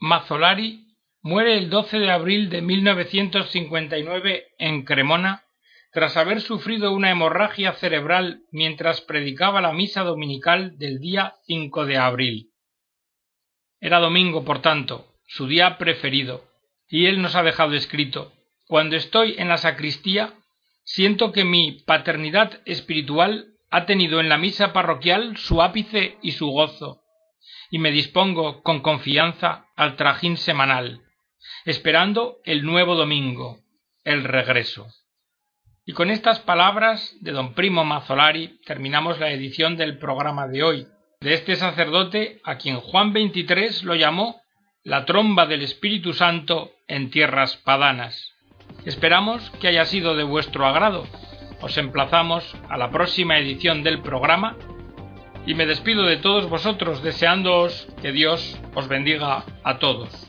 Mazzolari 0.00 0.86
muere 1.22 1.56
el 1.56 1.70
12 1.70 1.98
de 1.98 2.10
abril 2.10 2.50
de 2.50 2.62
1959 2.62 4.48
en 4.58 4.84
Cremona 4.84 5.45
tras 5.96 6.18
haber 6.18 6.42
sufrido 6.42 6.92
una 6.92 7.10
hemorragia 7.10 7.72
cerebral 7.72 8.42
mientras 8.52 9.00
predicaba 9.00 9.62
la 9.62 9.72
misa 9.72 10.02
dominical 10.02 10.76
del 10.76 10.98
día 10.98 11.36
5 11.46 11.86
de 11.86 11.96
abril. 11.96 12.50
Era 13.80 13.98
domingo, 13.98 14.44
por 14.44 14.60
tanto, 14.60 15.14
su 15.26 15.46
día 15.46 15.78
preferido, 15.78 16.44
y 16.86 17.06
él 17.06 17.22
nos 17.22 17.34
ha 17.34 17.42
dejado 17.42 17.72
escrito 17.72 18.30
Cuando 18.66 18.94
estoy 18.94 19.36
en 19.38 19.48
la 19.48 19.56
sacristía 19.56 20.34
Siento 20.84 21.32
que 21.32 21.44
mi 21.44 21.80
paternidad 21.86 22.60
espiritual 22.66 23.54
ha 23.70 23.86
tenido 23.86 24.20
en 24.20 24.28
la 24.28 24.36
misa 24.36 24.74
parroquial 24.74 25.38
su 25.38 25.62
ápice 25.62 26.18
y 26.20 26.32
su 26.32 26.48
gozo, 26.50 27.00
y 27.70 27.78
me 27.78 27.90
dispongo 27.90 28.62
con 28.62 28.82
confianza 28.82 29.64
al 29.76 29.96
trajín 29.96 30.36
semanal, 30.36 31.00
esperando 31.64 32.36
el 32.44 32.66
nuevo 32.66 32.96
domingo, 32.96 33.60
el 34.04 34.24
regreso. 34.24 34.88
Y 35.88 35.92
con 35.92 36.10
estas 36.10 36.40
palabras 36.40 37.16
de 37.20 37.30
don 37.30 37.54
Primo 37.54 37.84
Mazzolari 37.84 38.58
terminamos 38.66 39.20
la 39.20 39.30
edición 39.30 39.76
del 39.76 39.98
programa 39.98 40.48
de 40.48 40.64
hoy, 40.64 40.88
de 41.20 41.34
este 41.34 41.54
sacerdote 41.54 42.40
a 42.42 42.56
quien 42.56 42.80
Juan 42.80 43.12
XXIII 43.12 43.84
lo 43.84 43.94
llamó 43.94 44.40
la 44.82 45.04
tromba 45.04 45.46
del 45.46 45.62
Espíritu 45.62 46.12
Santo 46.12 46.72
en 46.88 47.10
tierras 47.10 47.56
padanas. 47.58 48.32
Esperamos 48.84 49.48
que 49.60 49.68
haya 49.68 49.84
sido 49.84 50.16
de 50.16 50.24
vuestro 50.24 50.66
agrado. 50.66 51.06
Os 51.60 51.78
emplazamos 51.78 52.56
a 52.68 52.76
la 52.76 52.90
próxima 52.90 53.38
edición 53.38 53.84
del 53.84 54.02
programa 54.02 54.56
y 55.46 55.54
me 55.54 55.66
despido 55.66 56.02
de 56.02 56.16
todos 56.16 56.50
vosotros 56.50 57.00
deseándoos 57.04 57.86
que 58.02 58.10
Dios 58.10 58.60
os 58.74 58.88
bendiga 58.88 59.44
a 59.62 59.78
todos. 59.78 60.25